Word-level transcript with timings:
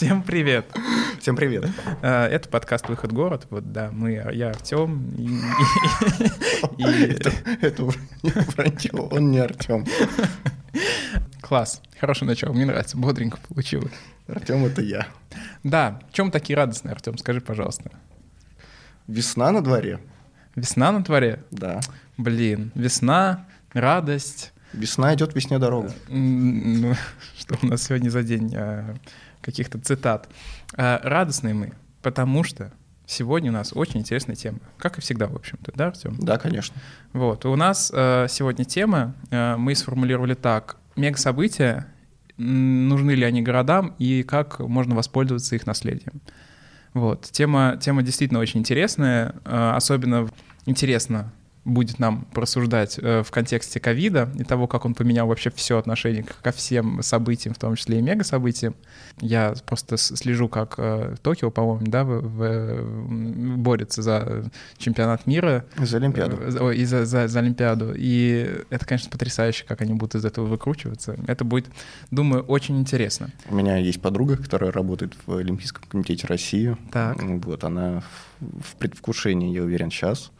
Всем 0.00 0.22
привет. 0.22 0.64
Всем 1.20 1.36
привет. 1.36 1.66
Э, 2.00 2.24
Это 2.24 2.48
подкаст 2.48 2.88
«Выход 2.88 3.12
город». 3.12 3.46
Вот, 3.50 3.72
да, 3.72 3.90
мы, 3.92 4.12
я 4.32 4.48
Артем. 4.48 5.06
И, 5.18 5.28
Это, 7.60 7.84
уже 7.84 7.98
не 8.56 8.98
он 8.98 9.30
не 9.30 9.38
Артем. 9.38 9.84
Класс, 11.42 11.82
хорошее 11.98 12.26
начало, 12.26 12.54
мне 12.54 12.64
нравится, 12.64 12.96
бодренько 12.96 13.36
получилось. 13.46 13.92
Артем 14.28 14.64
это 14.64 14.80
я. 14.80 15.08
Да, 15.62 16.00
в 16.10 16.14
чем 16.14 16.30
такие 16.30 16.56
радостные, 16.56 16.92
Артем, 16.92 17.18
скажи, 17.18 17.42
пожалуйста. 17.42 17.90
Весна 19.06 19.52
на 19.52 19.62
дворе. 19.62 20.00
Весна 20.56 20.90
на 20.90 21.04
дворе? 21.04 21.44
Да. 21.50 21.80
Блин, 22.16 22.72
весна, 22.74 23.46
радость. 23.74 24.54
Весна 24.72 25.14
идет 25.14 25.34
весне 25.34 25.58
дорога. 25.58 25.92
Ну, 26.08 26.94
Что 27.38 27.56
у 27.62 27.66
нас 27.66 27.82
сегодня 27.82 28.08
за 28.10 28.22
день 28.22 28.52
э, 28.54 28.94
каких-то 29.40 29.78
цитат. 29.78 30.28
Э, 30.76 30.98
Радостные 31.02 31.54
мы, 31.54 31.72
потому 32.02 32.44
что 32.44 32.72
сегодня 33.06 33.50
у 33.50 33.54
нас 33.54 33.72
очень 33.74 34.00
интересная 34.00 34.36
тема. 34.36 34.60
Как 34.78 34.98
и 34.98 35.00
всегда, 35.00 35.26
в 35.26 35.34
общем-то, 35.34 35.72
да, 35.74 35.88
Артем? 35.88 36.16
Да, 36.20 36.38
конечно. 36.38 36.76
Вот, 37.12 37.44
у 37.46 37.56
нас 37.56 37.90
э, 37.92 38.26
сегодня 38.28 38.64
тема, 38.64 39.14
мы 39.30 39.74
сформулировали 39.74 40.34
так. 40.34 40.76
Мега-события, 40.96 41.86
нужны 42.36 43.12
ли 43.12 43.24
они 43.24 43.42
городам 43.42 43.94
и 43.98 44.22
как 44.22 44.60
можно 44.60 44.94
воспользоваться 44.94 45.56
их 45.56 45.66
наследием. 45.66 46.20
Вот, 46.94 47.22
тема, 47.30 47.76
тема 47.80 48.02
действительно 48.02 48.40
очень 48.40 48.60
интересная, 48.60 49.34
особенно 49.44 50.28
интересно 50.66 51.32
будет 51.64 51.98
нам 51.98 52.24
просуждать 52.32 52.98
э, 52.98 53.22
в 53.22 53.30
контексте 53.30 53.80
ковида 53.80 54.30
и 54.38 54.44
того, 54.44 54.66
как 54.66 54.86
он 54.86 54.94
поменял 54.94 55.26
вообще 55.26 55.50
все 55.50 55.76
отношение 55.78 56.24
ко 56.24 56.52
всем 56.52 57.02
событиям, 57.02 57.54
в 57.54 57.58
том 57.58 57.76
числе 57.76 57.98
и 57.98 58.02
мега-событиям. 58.02 58.74
Я 59.20 59.54
просто 59.66 59.98
слежу, 59.98 60.48
как 60.48 60.74
э, 60.78 61.16
Токио, 61.22 61.50
по-моему, 61.50 61.86
да, 61.86 62.04
в- 62.04 62.22
в- 62.22 63.56
борется 63.58 64.00
за 64.02 64.44
чемпионат 64.78 65.26
мира. 65.26 65.66
За 65.76 65.98
Олимпиаду. 65.98 66.38
Э, 66.40 66.58
ой, 66.60 66.78
и 66.78 66.84
за, 66.86 67.04
за- 67.04 67.28
за 67.28 67.38
Олимпиаду. 67.40 67.92
И 67.94 68.62
это, 68.70 68.86
конечно, 68.86 69.10
потрясающе, 69.10 69.64
как 69.68 69.82
они 69.82 69.92
будут 69.92 70.14
из 70.14 70.24
этого 70.24 70.46
выкручиваться. 70.46 71.16
Это 71.26 71.44
будет, 71.44 71.66
думаю, 72.10 72.42
очень 72.44 72.78
интересно. 72.80 73.30
У 73.50 73.54
меня 73.54 73.76
есть 73.76 74.00
подруга, 74.00 74.36
которая 74.38 74.72
работает 74.72 75.14
в 75.26 75.34
Олимпийском 75.36 75.84
комитете 75.88 76.26
России. 76.26 76.76
Так. 76.90 77.22
Вот 77.22 77.64
она 77.64 78.02
в 78.40 78.76
предвкушении, 78.76 79.52
я 79.54 79.62
уверен, 79.62 79.90
сейчас. 79.90 80.32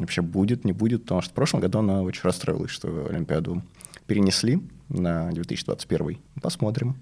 Вообще 0.00 0.22
будет, 0.22 0.64
не 0.64 0.72
будет, 0.72 1.02
потому 1.02 1.20
что 1.20 1.30
в 1.30 1.34
прошлом 1.34 1.60
году 1.60 1.80
она 1.80 2.02
очень 2.02 2.22
расстроилась, 2.22 2.70
что 2.70 3.06
Олимпиаду 3.08 3.62
перенесли 4.06 4.60
на 4.88 5.30
2021. 5.30 6.18
Посмотрим. 6.40 6.96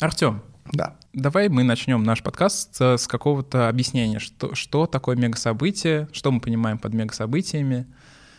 Артем, 0.00 0.42
Да. 0.74 0.96
давай 1.14 1.48
мы 1.48 1.62
начнем 1.62 2.02
наш 2.02 2.22
подкаст 2.22 2.74
с, 2.76 2.98
с 2.98 3.06
какого-то 3.06 3.68
объяснения, 3.70 4.18
что, 4.18 4.54
что 4.54 4.86
такое 4.86 5.16
мегасобытие, 5.16 6.08
что 6.12 6.30
мы 6.30 6.40
понимаем 6.40 6.76
под 6.78 6.92
мегасобытиями. 6.92 7.86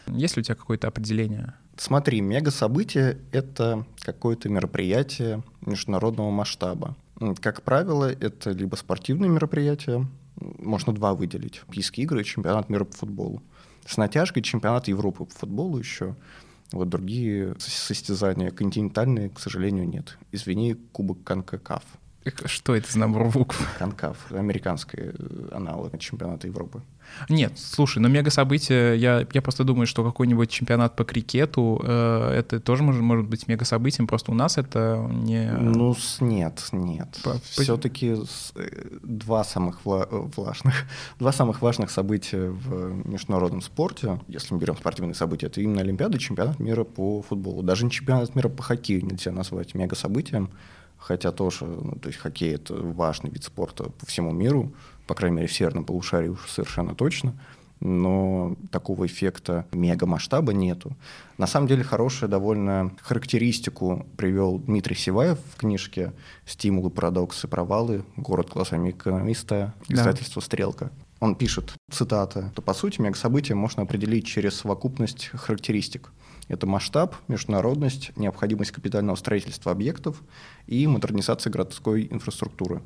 Есть 0.07 0.35
ли 0.35 0.41
у 0.41 0.43
тебя 0.43 0.53
какое-то 0.55 0.87
определение? 0.87 1.53
Смотри, 1.77 2.21
мега-событие— 2.21 3.17
это 3.31 3.83
какое-то 4.01 4.47
мероприятие 4.49 5.41
международного 5.65 6.29
масштаба. 6.29 6.95
Как 7.41 7.63
правило, 7.63 8.11
это 8.11 8.51
либо 8.51 8.75
спортивные 8.75 9.29
мероприятия, 9.29 10.05
можно 10.59 10.93
два 10.93 11.13
выделить. 11.13 11.61
Олимпийские 11.67 12.05
игры 12.05 12.21
и 12.21 12.25
чемпионат 12.25 12.69
мира 12.69 12.85
по 12.85 12.95
футболу. 12.95 13.41
С 13.85 13.97
натяжкой 13.97 14.43
чемпионат 14.43 14.87
Европы 14.87 15.25
по 15.25 15.31
футболу 15.31 15.77
еще. 15.77 16.15
Вот 16.71 16.89
другие 16.89 17.55
состязания 17.59 18.51
континентальные, 18.51 19.29
к 19.29 19.39
сожалению, 19.39 19.87
нет. 19.87 20.17
Извини, 20.31 20.73
Кубок 20.91 21.23
Конкакаф. 21.23 21.83
Э, 22.25 22.29
Что 22.47 22.75
это 22.75 22.91
за 22.91 22.99
набор 22.99 23.29
букв? 23.29 23.57
Конкаф, 23.79 24.31
американский 24.31 24.97
э, 24.99 25.13
аналог 25.51 25.97
чемпионата 25.99 26.47
Европы. 26.47 26.81
Нет, 27.29 27.53
слушай, 27.59 27.99
но 27.99 28.07
мега-событие, 28.07 28.97
я, 28.97 29.27
я 29.31 29.41
просто 29.43 29.63
думаю, 29.63 29.85
что 29.85 30.03
какой-нибудь 30.03 30.49
чемпионат 30.49 30.95
по 30.95 31.03
крикету, 31.03 31.79
э, 31.83 32.31
это 32.39 32.59
тоже 32.59 32.81
может, 32.83 33.01
может 33.03 33.27
быть 33.27 33.47
мега-событием, 33.47 34.07
просто 34.07 34.31
у 34.31 34.35
нас 34.35 34.57
это 34.57 35.07
не... 35.11 35.51
Ну, 35.51 35.93
с- 35.93 36.19
нет, 36.19 36.67
нет. 36.71 37.19
По- 37.23 37.39
Все-таки 37.43 38.15
два 39.03 39.43
самых 39.43 39.81
вла- 39.85 40.07
э, 40.09 40.29
влажных, 40.35 40.73
два 41.19 41.31
самых 41.31 41.61
важных 41.61 41.91
события 41.91 42.49
в 42.49 43.07
международном 43.07 43.61
спорте, 43.61 44.19
если 44.27 44.53
мы 44.55 44.59
берем 44.59 44.75
спортивные 44.75 45.13
события, 45.13 45.45
это 45.47 45.61
именно 45.61 45.81
Олимпиада 45.81 46.17
и 46.17 46.19
чемпионат 46.19 46.59
мира 46.59 46.83
по 46.83 47.21
футболу. 47.21 47.61
Даже 47.61 47.87
чемпионат 47.89 48.33
мира 48.35 48.49
по 48.49 48.63
хоккею 48.63 49.05
нельзя 49.05 49.31
назвать 49.31 49.75
мега-событием, 49.75 50.49
хотя 51.05 51.31
тоже, 51.31 51.65
ну, 51.65 51.95
то 52.01 52.07
есть 52.09 52.19
хоккей— 52.19 52.55
это 52.55 52.73
важный 52.73 53.29
вид 53.29 53.43
спорта 53.43 53.83
по 53.85 54.05
всему 54.05 54.31
миру, 54.31 54.73
по 55.05 55.13
крайней 55.13 55.37
мере, 55.37 55.47
в 55.47 55.53
северном 55.53 55.85
полушарии 55.85 56.29
уж 56.29 56.49
совершенно 56.49 56.95
точно 56.95 57.35
но 57.81 58.55
такого 58.71 59.05
эффекта 59.05 59.65
мега-масштаба 59.71 60.53
нету. 60.53 60.95
На 61.37 61.45
самом 61.45 61.67
деле 61.67 61.83
хорошую 61.83 62.29
довольно 62.29 62.91
характеристику 63.01 64.05
привел 64.17 64.59
Дмитрий 64.59 64.95
Сиваев 64.95 65.37
в 65.53 65.57
книжке 65.57 66.13
«Стимулы, 66.45 66.89
парадоксы, 66.89 67.47
провалы. 67.47 68.03
Город 68.15 68.49
глазами 68.49 68.91
экономиста. 68.91 69.73
Да. 69.89 69.95
Издательство 69.95 70.39
«Стрелка». 70.39 70.91
Он 71.19 71.35
пишет, 71.35 71.73
цитата, 71.89 72.49
что 72.53 72.61
по 72.61 72.73
сути 72.73 72.99
мега-событие 72.99 73.55
можно 73.55 73.83
определить 73.83 74.25
через 74.25 74.55
совокупность 74.55 75.27
характеристик. 75.33 76.11
Это 76.47 76.67
масштаб, 76.67 77.15
международность, 77.27 78.11
необходимость 78.17 78.71
капитального 78.71 79.15
строительства 79.15 79.71
объектов 79.71 80.21
и 80.67 80.85
модернизация 80.85 81.49
городской 81.51 82.07
инфраструктуры, 82.11 82.81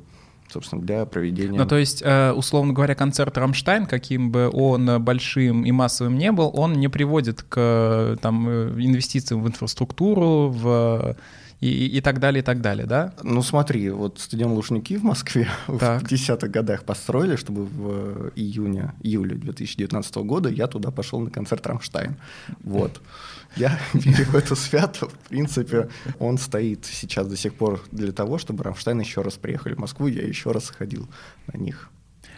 собственно, 0.48 0.80
для 0.80 1.04
проведения... 1.04 1.58
Ну, 1.58 1.66
то 1.66 1.76
есть, 1.76 2.02
э, 2.02 2.32
условно 2.32 2.72
говоря, 2.72 2.94
концерт 2.94 3.36
«Рамштайн», 3.36 3.86
каким 3.86 4.30
бы 4.30 4.48
он 4.50 5.02
большим 5.02 5.64
и 5.64 5.72
массовым 5.72 6.16
не 6.16 6.32
был, 6.32 6.50
он 6.54 6.74
не 6.74 6.88
приводит 6.88 7.42
к 7.42 7.56
э, 7.56 8.16
там, 8.22 8.48
э, 8.48 8.70
инвестициям 8.78 9.42
в 9.42 9.48
инфраструктуру, 9.48 10.48
в 10.48 11.16
и, 11.60 11.98
и 11.98 12.00
так 12.00 12.20
далее, 12.20 12.40
и 12.40 12.44
так 12.44 12.60
далее, 12.62 12.86
да? 12.86 13.12
Ну 13.22 13.42
смотри, 13.42 13.90
вот 13.90 14.18
стадион 14.18 14.52
Лужники 14.52 14.96
в 14.96 15.04
Москве 15.04 15.48
Так. 15.78 16.02
в 16.02 16.08
десятых 16.08 16.50
годах 16.50 16.84
построили, 16.84 17.36
чтобы 17.36 17.66
в 17.66 18.30
июне, 18.34 18.94
июле 19.02 19.36
2019 19.36 20.16
года 20.16 20.48
я 20.48 20.66
туда 20.66 20.90
пошел 20.90 21.20
на 21.20 21.30
концерт 21.30 21.66
«Рамштайн». 21.66 22.16
Вот. 22.64 23.02
Я 23.56 23.78
верю 23.92 24.24
в 24.26 24.34
это 24.36 24.54
свято. 24.54 25.08
В 25.08 25.28
принципе, 25.28 25.88
он 26.18 26.38
стоит 26.38 26.86
сейчас 26.86 27.26
до 27.26 27.36
сих 27.36 27.54
пор 27.54 27.82
для 27.92 28.12
того, 28.12 28.38
чтобы 28.38 28.64
«Рамштайн» 28.64 29.00
еще 29.00 29.20
раз 29.20 29.34
приехали 29.34 29.74
в 29.74 29.78
Москву, 29.78 30.06
я 30.06 30.22
еще 30.22 30.52
раз 30.52 30.70
ходил 30.70 31.08
на 31.52 31.58
них. 31.58 31.90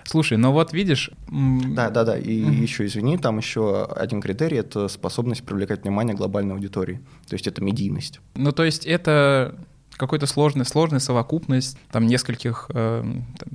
Слушай, 0.05 0.39
ну 0.39 0.53
вот 0.53 0.73
видишь... 0.73 1.11
Да, 1.29 1.91
да, 1.91 2.05
да. 2.05 2.19
И 2.19 2.43
Мгм. 2.43 2.63
еще, 2.63 2.87
извини, 2.87 3.19
там 3.19 3.39
еще 3.39 3.85
один 3.85 4.21
критерий 4.21 4.59
это 4.59 4.89
способность 4.89 5.45
привлекать 5.45 5.83
внимание 5.83 6.15
глобальной 6.15 6.55
аудитории. 6.55 7.01
То 7.29 7.35
есть 7.35 7.47
это 7.47 7.63
медийность. 7.63 8.21
Ну, 8.35 8.53
то 8.53 8.65
есть 8.65 8.87
это 8.87 9.55
какой-то 9.97 10.27
сложная, 10.27 10.65
сложная 10.65 10.99
совокупность 10.99 11.79
там 11.91 12.07
нескольких 12.07 12.71
э, 12.75 13.05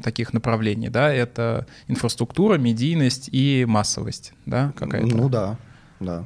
таких 0.02 0.34
направлений, 0.34 0.90
да? 0.90 1.12
Это 1.12 1.66
инфраструктура, 1.88 2.58
медийность 2.58 3.30
и 3.32 3.66
массовость, 3.68 4.34
да, 4.46 4.72
какая-то? 4.78 5.16
Ну 5.16 5.30
да, 5.30 5.58
да. 6.00 6.26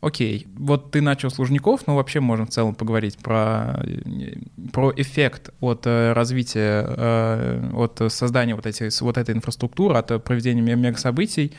Окей, 0.00 0.46
вот 0.56 0.90
ты 0.90 1.02
начал 1.02 1.30
с 1.30 1.38
Лужников, 1.38 1.86
но 1.86 1.94
вообще 1.94 2.20
можем 2.20 2.46
в 2.46 2.50
целом 2.50 2.74
поговорить 2.74 3.18
про, 3.18 3.80
э, 3.84 4.38
про 4.72 4.92
эффект 4.96 5.50
от 5.60 5.86
э, 5.86 6.12
развития, 6.14 6.86
э, 6.88 7.70
от 7.74 8.00
создания 8.10 8.54
вот, 8.54 8.66
этих, 8.66 8.98
вот 9.02 9.18
этой 9.18 9.34
инфраструктуры, 9.34 9.96
от 9.96 10.24
проведения 10.24 10.62
ме- 10.62 10.76
мегасобытий. 10.76 11.52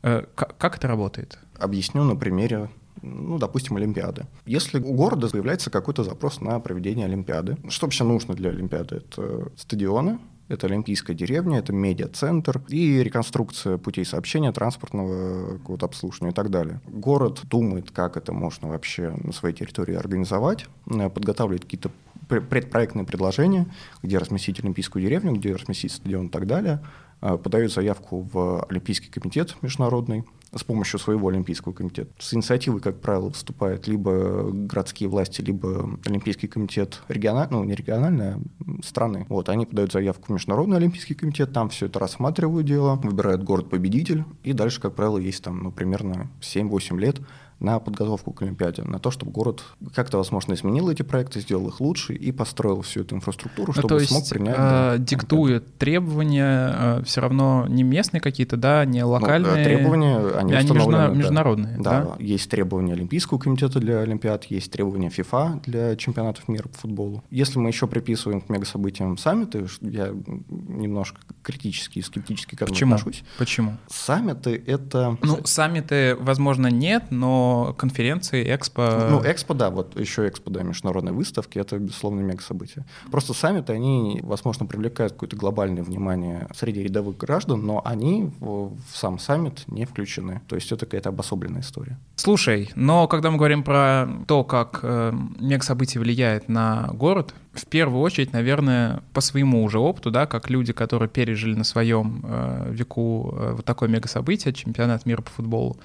Как, 0.00 0.56
как 0.58 0.76
это 0.78 0.88
работает? 0.88 1.38
Объясню 1.60 2.02
на 2.02 2.16
примере, 2.16 2.70
ну, 3.02 3.38
допустим, 3.38 3.76
Олимпиады. 3.76 4.26
Если 4.46 4.80
у 4.80 4.94
города 4.94 5.28
появляется 5.28 5.70
какой-то 5.70 6.02
запрос 6.02 6.40
на 6.40 6.58
проведение 6.58 7.06
Олимпиады, 7.06 7.56
что 7.68 7.86
вообще 7.86 8.02
нужно 8.02 8.34
для 8.34 8.50
Олимпиады? 8.50 8.96
Это 8.96 9.52
стадионы, 9.56 10.18
это 10.52 10.66
Олимпийская 10.66 11.16
деревня, 11.16 11.58
это 11.58 11.72
медиа-центр 11.72 12.62
и 12.68 13.02
реконструкция 13.02 13.78
путей 13.78 14.04
сообщения, 14.04 14.52
транспортного 14.52 15.58
какого-то 15.58 15.86
обслуживания 15.86 16.32
и 16.32 16.34
так 16.34 16.50
далее. 16.50 16.80
Город 16.86 17.40
думает, 17.44 17.90
как 17.90 18.16
это 18.16 18.32
можно 18.32 18.68
вообще 18.68 19.14
на 19.22 19.32
своей 19.32 19.54
территории 19.54 19.94
организовать, 19.94 20.66
э, 20.86 21.08
подготавливает 21.08 21.64
какие-то 21.64 21.90
пр- 22.28 22.42
предпроектные 22.42 23.06
предложения, 23.06 23.66
где 24.02 24.18
разместить 24.18 24.60
Олимпийскую 24.60 25.02
деревню, 25.02 25.32
где 25.32 25.54
разместить 25.54 25.92
стадион 25.92 26.26
и 26.26 26.30
так 26.30 26.46
далее, 26.46 26.80
э, 27.20 27.36
подает 27.38 27.72
заявку 27.72 28.28
в 28.32 28.64
Олимпийский 28.68 29.10
комитет 29.10 29.56
международный, 29.62 30.24
с 30.54 30.64
помощью 30.64 30.98
своего 30.98 31.28
Олимпийского 31.28 31.72
комитета. 31.72 32.10
С 32.18 32.34
инициативой, 32.34 32.80
как 32.80 33.00
правило, 33.00 33.28
выступают 33.28 33.86
либо 33.86 34.50
городские 34.52 35.08
власти, 35.08 35.40
либо 35.40 35.98
Олимпийский 36.04 36.48
комитет 36.48 37.02
региональный, 37.08 37.52
ну, 37.52 37.64
не 37.64 37.74
региональный, 37.74 38.34
а 38.34 38.40
страны. 38.82 39.26
Вот, 39.28 39.48
они 39.48 39.66
подают 39.66 39.92
заявку 39.92 40.26
в 40.26 40.30
Международный 40.30 40.76
Олимпийский 40.76 41.14
комитет, 41.14 41.52
там 41.52 41.68
все 41.70 41.86
это 41.86 41.98
рассматривают 41.98 42.66
дело, 42.66 42.96
выбирают 42.96 43.42
город-победитель, 43.42 44.24
и 44.42 44.52
дальше, 44.52 44.80
как 44.80 44.94
правило, 44.94 45.18
есть 45.18 45.42
там, 45.42 45.62
ну, 45.62 45.72
примерно 45.72 46.30
7-8 46.40 46.98
лет 46.98 47.20
на 47.62 47.78
подготовку 47.78 48.32
к 48.32 48.42
Олимпиаде, 48.42 48.82
на 48.82 48.98
то, 48.98 49.10
чтобы 49.10 49.32
город 49.32 49.62
как-то, 49.94 50.18
возможно, 50.18 50.54
изменил 50.54 50.90
эти 50.90 51.02
проекты, 51.02 51.40
сделал 51.40 51.68
их 51.68 51.80
лучше 51.80 52.14
и 52.14 52.32
построил 52.32 52.82
всю 52.82 53.02
эту 53.02 53.16
инфраструктуру, 53.16 53.68
ну, 53.68 53.72
чтобы 53.72 53.88
то 53.88 53.98
есть, 53.98 54.10
смог 54.10 54.28
принять. 54.28 54.54
Э, 54.54 54.58
да, 54.58 54.98
диктует 54.98 55.62
Олимпиаду. 55.62 55.78
требования 55.78 56.74
э, 56.74 57.02
все 57.04 57.20
равно 57.20 57.66
не 57.68 57.84
местные 57.84 58.20
какие-то, 58.20 58.56
да, 58.56 58.84
не 58.84 59.04
локальные. 59.04 59.56
Ну, 59.56 59.64
требования, 59.64 60.18
они, 60.36 60.52
они 60.54 60.70
междуна- 60.70 61.14
международные. 61.14 61.78
Да, 61.78 62.02
да, 62.02 62.16
есть 62.18 62.50
требования 62.50 62.94
Олимпийского 62.94 63.38
комитета 63.38 63.78
для 63.78 64.00
Олимпиад, 64.00 64.44
есть 64.44 64.70
требования 64.72 65.10
ФИФА 65.10 65.60
для 65.64 65.96
чемпионатов 65.96 66.48
мира 66.48 66.68
по 66.68 66.78
футболу. 66.78 67.22
Если 67.30 67.58
мы 67.58 67.68
еще 67.68 67.86
приписываем 67.86 68.40
к 68.40 68.48
мегасобытиям 68.48 69.16
саммиты, 69.16 69.66
я 69.80 70.12
немножко 70.48 71.20
критически 71.42 72.00
и 72.00 72.02
скептически 72.02 72.56
к 72.56 72.62
этому 72.62 72.72
Почему? 72.74 72.94
отношусь. 72.94 73.24
Почему? 73.38 73.76
Саммиты— 73.88 74.62
это... 74.66 75.16
Ну, 75.22 75.40
саммиты, 75.44 76.16
возможно, 76.16 76.66
нет, 76.66 77.04
но 77.10 77.51
конференции, 77.76 78.54
экспо... 78.54 79.08
Ну, 79.10 79.22
экспо, 79.24 79.54
да, 79.54 79.70
вот 79.70 79.98
еще 79.98 80.28
экспо, 80.28 80.50
да, 80.50 80.62
международные 80.62 81.12
выставки, 81.12 81.58
это, 81.58 81.78
безусловно, 81.78 82.20
мега 82.20 82.42
событие. 82.42 82.84
Просто 83.10 83.34
саммиты, 83.34 83.72
они, 83.72 84.20
возможно, 84.22 84.66
привлекают 84.66 85.12
какое-то 85.12 85.36
глобальное 85.36 85.82
внимание 85.82 86.48
среди 86.54 86.82
рядовых 86.82 87.16
граждан, 87.16 87.64
но 87.64 87.82
они 87.84 88.30
в, 88.40 88.74
в 88.74 88.96
сам 88.96 89.18
саммит 89.18 89.64
не 89.68 89.84
включены. 89.84 90.40
То 90.48 90.56
есть 90.56 90.72
это 90.72 90.86
какая-то 90.86 91.10
обособленная 91.10 91.60
история. 91.62 91.98
Слушай, 92.16 92.70
но 92.74 93.08
когда 93.08 93.30
мы 93.30 93.36
говорим 93.36 93.62
про 93.62 94.06
то, 94.26 94.44
как 94.44 94.80
э, 94.82 95.12
мега-событие 95.38 96.00
влияет 96.00 96.48
на 96.48 96.88
город, 96.92 97.34
в 97.52 97.66
первую 97.66 98.00
очередь, 98.00 98.32
наверное, 98.32 99.02
по 99.12 99.20
своему 99.20 99.62
уже 99.62 99.78
опыту, 99.78 100.10
да, 100.10 100.26
как 100.26 100.48
люди, 100.48 100.72
которые 100.72 101.08
пережили 101.08 101.54
на 101.54 101.64
своем 101.64 102.20
э, 102.24 102.68
веку 102.70 103.34
э, 103.36 103.52
вот 103.56 103.64
такое 103.64 103.88
мега-событие, 103.88 104.54
чемпионат 104.54 105.04
мира 105.04 105.22
по 105.22 105.30
футболу, 105.30 105.76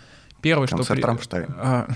Первое, 0.41 0.67
концерт 0.67 0.99
что... 0.99 1.07
Рамштайн. 1.07 1.47
А, 1.57 1.87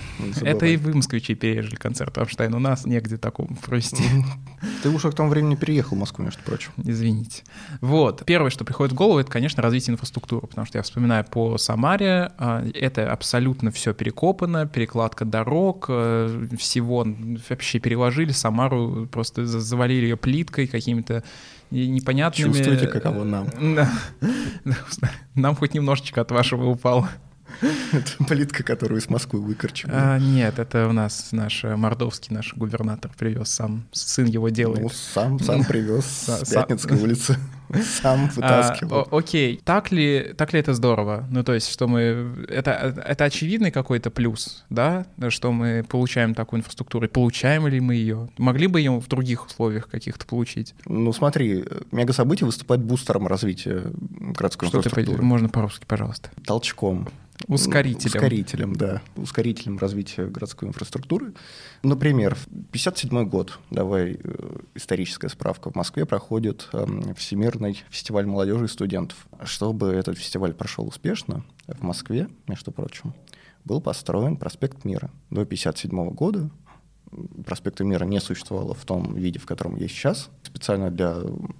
это 0.42 0.66
и 0.66 0.76
вы, 0.76 0.94
москвичи, 0.94 1.34
пережили 1.34 1.76
концерт 1.76 2.16
Рамштайн. 2.18 2.52
У 2.54 2.58
нас 2.58 2.86
негде 2.86 3.16
такому 3.16 3.56
провести. 3.56 4.02
Ты 4.82 4.90
уже 4.90 5.10
к 5.10 5.14
тому 5.14 5.28
времени 5.28 5.54
переехал 5.54 5.96
в 5.96 6.00
Москву, 6.00 6.24
между 6.24 6.42
прочим. 6.42 6.72
Извините. 6.84 7.44
Вот. 7.80 8.24
Первое, 8.26 8.50
что 8.50 8.64
приходит 8.64 8.92
в 8.92 8.96
голову, 8.96 9.18
это, 9.20 9.30
конечно, 9.30 9.62
развитие 9.62 9.94
инфраструктуры, 9.94 10.46
потому 10.46 10.66
что 10.66 10.78
я 10.78 10.82
вспоминаю 10.82 11.24
по 11.24 11.56
Самаре, 11.56 12.32
а, 12.38 12.64
это 12.74 13.10
абсолютно 13.12 13.70
все 13.70 13.94
перекопано, 13.94 14.66
перекладка 14.66 15.24
дорог, 15.24 15.86
э, 15.88 16.48
всего 16.58 17.06
вообще 17.48 17.78
переложили 17.78 18.32
Самару, 18.32 19.06
просто 19.10 19.46
завалили 19.46 20.04
ее 20.04 20.16
плиткой 20.16 20.66
какими-то 20.66 21.22
непонятными... 21.70 22.52
Чувствуете, 22.52 22.86
каково 22.86 23.24
нам. 23.24 23.48
Нам 25.34 25.56
хоть 25.56 25.74
немножечко 25.74 26.20
от 26.20 26.30
вашего 26.30 26.66
упало. 26.66 27.08
Это 27.92 28.24
плитка, 28.24 28.62
которую 28.62 29.00
из 29.00 29.08
Москвы 29.08 29.40
выкорчевали. 29.40 29.96
А, 29.96 30.18
нет, 30.18 30.58
это 30.58 30.88
у 30.88 30.92
нас 30.92 31.28
наш 31.32 31.64
э, 31.64 31.76
мордовский 31.76 32.34
наш 32.34 32.54
губернатор 32.54 33.10
привез 33.16 33.50
сам, 33.50 33.84
сын 33.92 34.26
его 34.26 34.48
делает. 34.48 34.82
Ну, 34.82 34.90
сам, 34.90 35.38
сам 35.38 35.64
привез 35.64 36.04
с 36.04 36.50
Пятницкой 36.52 37.00
улицы. 37.00 37.36
Сам 38.02 38.24
а, 38.24 38.34
вытаскивал. 38.34 39.08
А, 39.10 39.16
окей, 39.16 39.60
так 39.64 39.92
ли, 39.92 40.34
так 40.36 40.52
ли 40.52 40.60
это 40.60 40.74
здорово? 40.74 41.26
Ну, 41.30 41.42
то 41.42 41.54
есть, 41.54 41.70
что 41.70 41.88
мы... 41.88 42.46
Это, 42.48 42.70
это 42.70 43.24
очевидный 43.24 43.70
какой-то 43.70 44.10
плюс, 44.10 44.64
да? 44.68 45.06
Что 45.28 45.52
мы 45.52 45.84
получаем 45.88 46.34
такую 46.34 46.60
инфраструктуру. 46.60 47.08
Получаем 47.08 47.66
ли 47.66 47.80
мы 47.80 47.94
ее? 47.94 48.28
Могли 48.36 48.66
бы 48.66 48.80
ее 48.80 49.00
в 49.00 49.08
других 49.08 49.46
условиях 49.46 49.88
каких-то 49.88 50.26
получить? 50.26 50.74
Ну, 50.84 51.12
смотри, 51.12 51.64
мега-событие 51.92 52.46
выступает 52.46 52.82
бустером 52.82 53.26
развития 53.26 53.84
городской 53.92 54.68
что 54.68 54.78
инфраструктуры. 54.78 55.18
Ты, 55.18 55.24
можно 55.24 55.48
по-русски, 55.48 55.84
пожалуйста. 55.86 56.30
Толчком. 56.44 57.08
Ускорителем. 57.48 58.14
Ускорителем, 58.14 58.76
да. 58.76 59.02
Ускорителем 59.16 59.78
развития 59.78 60.26
городской 60.26 60.68
инфраструктуры. 60.68 61.34
Например, 61.82 62.36
57 62.70 63.28
год, 63.28 63.58
давай 63.70 64.18
э, 64.22 64.58
историческая 64.74 65.28
справка, 65.28 65.70
в 65.70 65.74
Москве 65.74 66.06
проходит 66.06 66.68
э, 66.72 66.86
Всемирный 67.16 67.82
фестиваль 67.90 68.26
молодежи 68.26 68.66
и 68.66 68.68
студентов. 68.68 69.26
Чтобы 69.44 69.88
этот 69.88 70.18
фестиваль 70.18 70.52
прошел 70.52 70.86
успешно, 70.86 71.44
в 71.66 71.82
Москве, 71.82 72.28
между 72.46 72.70
прочим, 72.70 73.14
был 73.64 73.80
построен 73.80 74.36
проспект 74.36 74.84
Мира. 74.84 75.10
До 75.30 75.44
57 75.44 76.10
года 76.10 76.50
проспекта 77.44 77.84
Мира 77.84 78.04
не 78.04 78.20
существовало 78.20 78.74
в 78.74 78.84
том 78.84 79.14
виде, 79.14 79.38
в 79.38 79.46
котором 79.46 79.76
есть 79.76 79.94
сейчас, 79.94 80.30
специально 80.42 80.90
для 80.90 81.16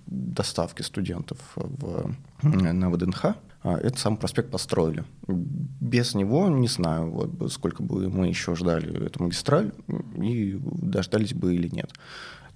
доставки 0.06 0.82
студентов 0.82 1.38
в, 1.54 2.14
на 2.42 2.90
ВДНХ. 2.90 3.36
А, 3.62 3.76
этот 3.76 3.98
сам 3.98 4.16
проспект 4.16 4.50
построили. 4.50 5.04
Без 5.28 6.14
него, 6.14 6.48
не 6.48 6.68
знаю, 6.68 7.10
вот, 7.10 7.52
сколько 7.52 7.82
бы 7.82 8.08
мы 8.08 8.26
еще 8.26 8.54
ждали 8.54 9.06
эту 9.06 9.22
магистраль, 9.22 9.72
и 10.16 10.58
дождались 10.62 11.34
бы 11.34 11.54
или 11.54 11.68
нет. 11.68 11.92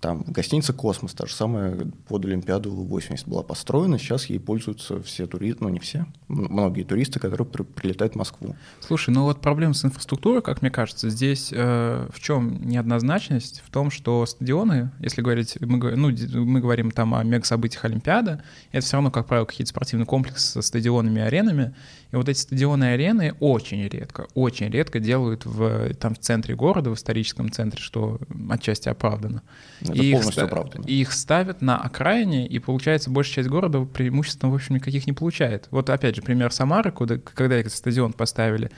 Там 0.00 0.24
гостиница 0.26 0.72
«Космос», 0.72 1.14
та 1.14 1.26
же 1.26 1.34
самая 1.34 1.90
под 2.06 2.24
Олимпиаду 2.26 2.70
80 2.70 3.26
была 3.26 3.42
построена, 3.42 3.98
сейчас 3.98 4.26
ей 4.26 4.38
пользуются 4.38 5.02
все 5.02 5.26
туристы, 5.26 5.64
ну 5.64 5.70
не 5.70 5.78
все, 5.78 6.06
многие 6.28 6.82
туристы, 6.82 7.18
которые 7.18 7.46
при, 7.46 7.62
прилетают 7.62 8.12
в 8.12 8.16
Москву. 8.16 8.54
Слушай, 8.80 9.10
ну 9.10 9.22
вот 9.22 9.40
проблема 9.40 9.72
с 9.72 9.84
инфраструктурой, 9.84 10.42
как 10.42 10.60
мне 10.60 10.70
кажется, 10.70 11.08
здесь 11.08 11.50
э, 11.52 12.08
в 12.12 12.20
чем 12.20 12.68
неоднозначность? 12.68 13.62
В 13.66 13.70
том, 13.70 13.90
что 13.90 14.26
стадионы, 14.26 14.90
если 15.00 15.22
говорить, 15.22 15.58
мы, 15.60 15.78
ну, 15.96 16.10
мы 16.44 16.60
говорим 16.60 16.90
там 16.90 17.14
о 17.14 17.24
мега-событиях 17.24 17.84
Олимпиады, 17.86 18.42
это 18.72 18.84
все 18.84 18.96
равно, 18.96 19.10
как 19.10 19.26
правило, 19.26 19.46
какие-то 19.46 19.70
спортивные 19.70 20.06
комплексы 20.06 20.46
со 20.46 20.62
стадионами 20.62 21.20
и 21.20 21.22
аренами, 21.22 21.74
и 22.16 22.18
вот 22.18 22.30
эти 22.30 22.38
стадионы 22.38 22.84
и 22.84 22.88
арены 22.88 23.34
очень 23.40 23.86
редко, 23.86 24.26
очень 24.32 24.70
редко 24.70 25.00
делают 25.00 25.44
в, 25.44 25.92
там, 25.94 26.14
в 26.14 26.18
центре 26.18 26.54
города, 26.54 26.88
в 26.88 26.94
историческом 26.94 27.50
центре, 27.50 27.78
что 27.82 28.18
отчасти 28.48 28.88
оправдано. 28.88 29.42
Это 29.82 29.92
и 29.92 30.12
полностью 30.12 30.44
их, 30.44 30.50
оправдано. 30.50 30.84
И 30.86 30.94
их 30.94 31.12
ставят 31.12 31.60
на 31.60 31.76
окраине, 31.76 32.46
и 32.46 32.58
получается, 32.58 33.10
большая 33.10 33.34
часть 33.34 33.48
города 33.50 33.84
преимущественно, 33.84 34.50
в 34.50 34.54
общем, 34.54 34.76
никаких 34.76 35.06
не 35.06 35.12
получает. 35.12 35.68
Вот 35.70 35.90
опять 35.90 36.16
же, 36.16 36.22
пример 36.22 36.52
Самары, 36.52 36.90
куда, 36.90 37.18
когда 37.18 37.56
этот 37.56 37.74
стадион 37.74 38.14
поставили, 38.14 38.70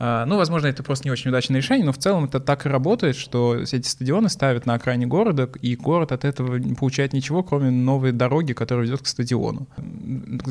ну, 0.00 0.38
возможно, 0.38 0.66
это 0.66 0.82
просто 0.82 1.06
не 1.06 1.12
очень 1.12 1.28
удачное 1.28 1.58
решение, 1.58 1.84
но 1.84 1.92
в 1.92 1.98
целом 1.98 2.24
это 2.24 2.40
так 2.40 2.64
и 2.64 2.70
работает, 2.70 3.16
что 3.16 3.56
эти 3.56 3.86
стадионы 3.86 4.30
ставят 4.30 4.64
на 4.64 4.72
окраине 4.74 5.06
города, 5.06 5.50
и 5.60 5.76
город 5.76 6.12
от 6.12 6.24
этого 6.24 6.56
не 6.56 6.74
получает 6.74 7.12
ничего, 7.12 7.42
кроме 7.42 7.70
новой 7.70 8.12
дороги, 8.12 8.54
которая 8.54 8.86
ведет 8.86 9.02
к 9.02 9.06
стадиону. 9.06 9.66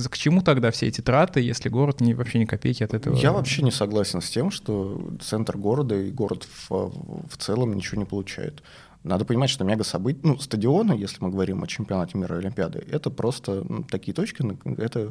К 0.10 0.18
чему 0.18 0.44
тогда 0.44 0.70
все 0.70 0.88
эти 0.88 1.02
траты, 1.02 1.42
если 1.42 1.68
город 1.70 2.00
не, 2.00 2.14
вообще 2.14 2.38
ни 2.38 2.46
копейки 2.46 2.84
от 2.84 2.94
этого? 2.94 3.16
Я 3.16 3.32
вообще 3.32 3.64
не 3.64 3.72
согласен 3.72 4.22
с 4.22 4.30
тем, 4.30 4.52
что 4.52 5.02
центр 5.20 5.58
города 5.58 5.96
и 5.96 6.12
город 6.12 6.48
в, 6.70 6.92
в 7.28 7.38
целом 7.38 7.74
ничего 7.74 8.00
не 8.00 8.06
получает. 8.06 8.62
Надо 9.04 9.24
понимать, 9.24 9.50
что 9.50 9.64
мега 9.64 9.84
события, 9.84 10.20
ну, 10.24 10.38
стадионы, 10.38 10.92
если 10.92 11.24
мы 11.24 11.30
говорим 11.30 11.64
о 11.64 11.68
чемпионате 11.68 12.18
мира 12.18 12.36
и 12.36 12.40
Олимпиады, 12.40 12.86
это 12.92 13.10
просто 13.10 13.64
ну, 13.68 13.84
такие 13.84 14.14
точки, 14.14 14.44
это, 14.78 15.10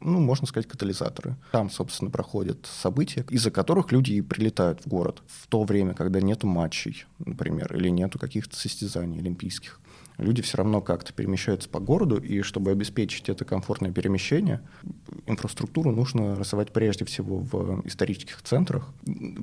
ну, 0.00 0.20
можно 0.20 0.46
сказать, 0.46 0.66
катализаторы. 0.66 1.36
Там, 1.52 1.68
собственно, 1.68 2.10
проходят 2.10 2.66
события, 2.66 3.26
из-за 3.28 3.50
которых 3.50 3.92
люди 3.92 4.12
и 4.12 4.22
прилетают 4.22 4.80
в 4.80 4.88
город 4.88 5.22
в 5.26 5.46
то 5.48 5.64
время, 5.64 5.92
когда 5.92 6.20
нету 6.20 6.46
матчей, 6.46 7.04
например, 7.18 7.76
или 7.76 7.90
нету 7.90 8.18
каких-то 8.18 8.56
состязаний 8.56 9.18
олимпийских. 9.18 9.80
Люди 10.16 10.40
все 10.40 10.56
равно 10.56 10.80
как-то 10.80 11.12
перемещаются 11.12 11.68
по 11.68 11.78
городу, 11.78 12.16
и 12.16 12.40
чтобы 12.40 12.70
обеспечить 12.70 13.28
это 13.28 13.44
комфортное 13.44 13.92
перемещение, 13.92 14.62
инфраструктуру 15.26 15.90
нужно 15.90 16.38
рисовать 16.38 16.72
прежде 16.72 17.04
всего 17.04 17.38
в 17.38 17.86
исторических 17.86 18.40
центрах. 18.40 18.88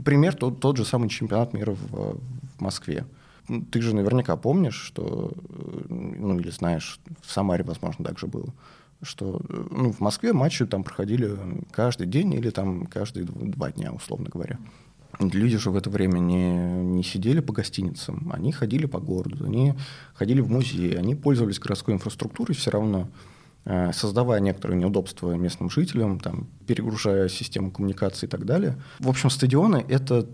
Пример 0.03 0.33
тот, 0.33 0.59
тот 0.59 0.77
же 0.77 0.85
самый 0.85 1.09
чемпионат 1.09 1.53
мира 1.53 1.73
в, 1.73 2.17
в 2.17 2.59
Москве. 2.59 3.05
Ты 3.71 3.81
же 3.81 3.93
наверняка 3.95 4.37
помнишь, 4.37 4.75
что, 4.75 5.33
ну 5.89 6.39
или 6.39 6.49
знаешь, 6.49 6.99
в 7.21 7.31
Самаре, 7.31 7.63
возможно, 7.63 8.05
так 8.05 8.17
же 8.17 8.27
было, 8.27 8.53
что 9.01 9.41
ну, 9.69 9.91
в 9.91 9.99
Москве 9.99 10.33
матчи 10.33 10.65
там 10.65 10.83
проходили 10.83 11.37
каждый 11.71 12.07
день 12.07 12.33
или 12.33 12.49
там 12.49 12.85
каждые 12.85 13.25
два 13.25 13.71
дня, 13.71 13.91
условно 13.91 14.29
говоря. 14.31 14.57
Люди 15.19 15.57
же 15.57 15.69
в 15.69 15.75
это 15.75 15.89
время 15.89 16.19
не, 16.19 16.55
не 16.57 17.03
сидели 17.03 17.39
по 17.39 17.53
гостиницам, 17.53 18.31
они 18.33 18.51
ходили 18.51 18.87
по 18.87 18.99
городу, 18.99 19.45
они 19.45 19.75
ходили 20.15 20.41
в 20.41 20.49
музей, 20.49 20.97
они 20.97 21.13
пользовались 21.13 21.59
городской 21.59 21.93
инфраструктурой 21.93 22.55
все 22.55 22.71
равно, 22.71 23.09
э, 23.65 23.91
создавая 23.93 24.39
некоторые 24.39 24.79
неудобства 24.79 25.33
местным 25.33 25.69
жителям, 25.69 26.19
там, 26.19 26.47
перегружая 26.65 27.29
систему 27.29 27.69
коммуникации 27.69 28.25
и 28.25 28.29
так 28.29 28.45
далее. 28.45 28.81
В 28.99 29.07
общем, 29.07 29.29
стадионы— 29.29 29.85
это 29.87 30.27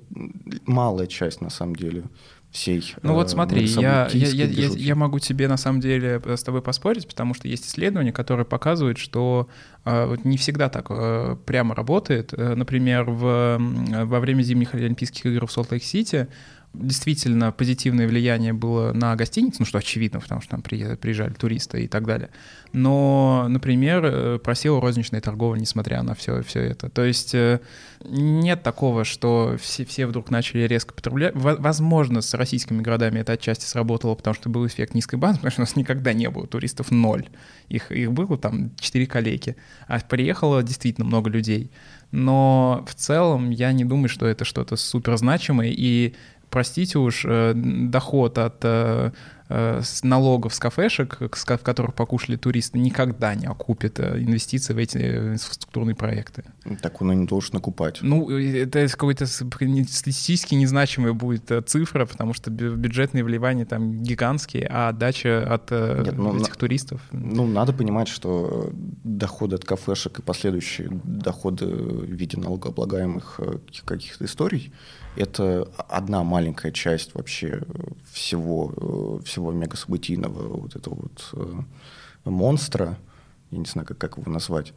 малая 0.66 1.08
часть, 1.08 1.42
на 1.42 1.50
самом 1.50 1.76
деле, 1.76 2.06
всей 2.52 2.96
Ну 3.04 3.14
вот 3.14 3.28
э, 3.28 3.30
смотри, 3.30 3.66
я, 3.66 4.08
я, 4.12 4.28
я, 4.28 4.46
я, 4.46 4.68
я 4.70 4.96
могу 4.96 5.20
тебе 5.20 5.48
на 5.48 5.58
самом 5.58 5.82
деле 5.82 6.22
с 6.26 6.44
тобой 6.44 6.62
поспорить, 6.62 7.08
потому 7.08 7.34
что 7.34 7.48
есть 7.48 7.68
исследования, 7.68 8.12
которые 8.12 8.46
показывают, 8.46 8.98
что 8.98 9.48
э, 9.86 10.06
вот 10.08 10.26
не 10.26 10.38
всегда 10.38 10.70
так 10.70 10.88
э, 10.90 11.38
прямо 11.46 11.76
работает. 11.76 12.34
Э, 12.34 12.56
Например, 12.56 13.04
в, 13.04 13.58
во 14.06 14.20
время 14.20 14.42
зимних 14.42 14.74
Олимпийских 14.74 15.28
игр 15.28 15.46
в 15.46 15.52
Солт-Лейк-Сити 15.52 16.28
действительно 16.74 17.52
позитивное 17.52 18.08
влияние 18.08 18.54
было 18.54 18.94
на 18.94 19.16
гостиницу, 19.16 19.58
ну 19.60 19.66
что 19.66 19.80
очевидно, 19.80 20.20
потому 20.20 20.40
что 20.42 20.52
там 20.52 20.62
при- 20.62 20.96
приезжали 20.96 21.34
туристы 21.34 21.84
и 21.84 21.88
так 21.88 22.06
далее. 22.06 22.30
Но, 22.74 23.48
например, 23.50 24.06
э, 24.06 24.40
просела 24.40 24.80
розничная 24.80 25.20
торговля, 25.22 25.60
несмотря 25.60 26.04
на 26.04 26.14
все, 26.14 26.44
все 26.44 26.62
это. 26.62 26.90
То 26.90 27.04
есть 27.04 27.34
э, 27.34 27.60
нет 28.06 28.62
такого, 28.62 29.04
что 29.04 29.58
все, 29.60 29.84
все 29.86 30.06
вдруг 30.06 30.30
начали 30.30 30.68
резко 30.68 30.94
потреблять. 30.94 31.34
Во- 31.36 31.56
Возможно, 31.56 32.22
с 32.22 32.34
российскими 32.36 32.82
городами 32.82 33.20
это 33.20 33.34
отчасти 33.34 33.66
сработало, 33.66 34.14
потому 34.14 34.36
что 34.36 34.50
был 34.50 34.68
эффект 34.68 34.94
низкой 34.94 35.16
базы, 35.16 35.38
потому 35.38 35.52
что 35.52 35.62
у 35.62 35.64
нас 35.64 35.76
никогда 35.76 36.14
не 36.14 36.30
было 36.30 36.46
туристов 36.46 36.92
ноль. 36.92 37.28
Их, 37.68 37.92
их 37.92 38.12
было 38.12 38.38
там 38.38 38.72
4 38.80 39.08
коллеги. 39.08 39.56
А 39.88 40.00
приехало 40.00 40.62
действительно 40.62 41.08
много 41.08 41.30
людей. 41.32 41.72
Но 42.12 42.86
в 42.88 42.96
целом 42.96 43.50
я 43.52 43.72
не 43.72 43.86
думаю, 43.86 44.10
что 44.10 44.26
это 44.28 44.46
что-то 44.46 44.76
супер 44.76 45.18
значимое. 45.18 45.70
И 45.76 46.14
простите 46.50 47.00
уж, 47.00 47.26
э, 47.26 47.54
доход 47.56 48.38
от 48.38 48.64
э, 48.64 49.12
с 49.50 50.04
налогов 50.04 50.54
с 50.54 50.60
кафешек, 50.60 51.18
ка- 51.18 51.58
в 51.58 51.62
которых 51.64 51.96
покушали 51.96 52.36
туристы, 52.38 52.78
никогда 52.78 53.34
не 53.36 53.48
окупит 53.48 54.00
э, 54.00 54.20
инвестиции 54.22 54.74
в 54.74 54.78
эти 54.78 54.98
э, 54.98 55.34
инфраструктурные 55.34 55.96
проекты. 55.96 56.44
Так 56.82 57.02
он 57.02 57.12
и 57.12 57.16
не 57.16 57.26
должен 57.26 57.56
накупать. 57.56 58.00
Ну, 58.02 58.30
э, 58.30 58.62
это 58.64 58.88
какой-то 58.88 59.26
статистически 59.26 60.56
незначимая 60.56 61.14
будет 61.14 61.50
э, 61.52 61.62
цифра, 61.62 62.06
потому 62.06 62.34
что 62.34 62.52
бю- 62.52 62.76
бюджетные 62.76 63.24
вливания 63.24 63.66
там 63.66 64.04
гигантские, 64.04 64.68
а 64.70 64.90
отдача 64.90 65.46
от 65.52 65.68
э, 65.72 66.04
Нет, 66.06 66.18
ну, 66.18 66.36
этих 66.38 66.50
на- 66.50 66.56
туристов... 66.56 67.02
Ну, 67.12 67.48
надо 67.48 67.74
понимать, 67.74 68.08
что 68.08 68.72
доходы 69.04 69.56
от 69.56 69.66
кафешек 69.66 70.20
и 70.20 70.22
последующие 70.22 70.90
доходы 71.04 71.66
в 71.66 72.06
виде 72.06 72.38
налогооблагаемых 72.38 73.36
э, 73.40 73.58
каких- 73.68 73.86
каких-то 73.86 74.26
историй– 74.26 74.72
это 75.16 75.68
одна 75.90 76.24
маленькая 76.24 76.72
часть 76.72 77.14
вообще 77.16 77.62
э, 77.68 77.84
всего, 78.12 79.20
э, 79.20 79.26
всего 79.40 79.52
мегасобытийного 79.54 80.58
вот 80.58 80.76
этого 80.76 80.96
вот 80.96 81.30
э, 81.34 82.30
монстра, 82.30 82.98
я 83.52 83.58
не 83.58 83.66
знаю, 83.66 83.88
как, 83.88 83.98
как 83.98 84.18
его 84.18 84.30
назвать. 84.32 84.74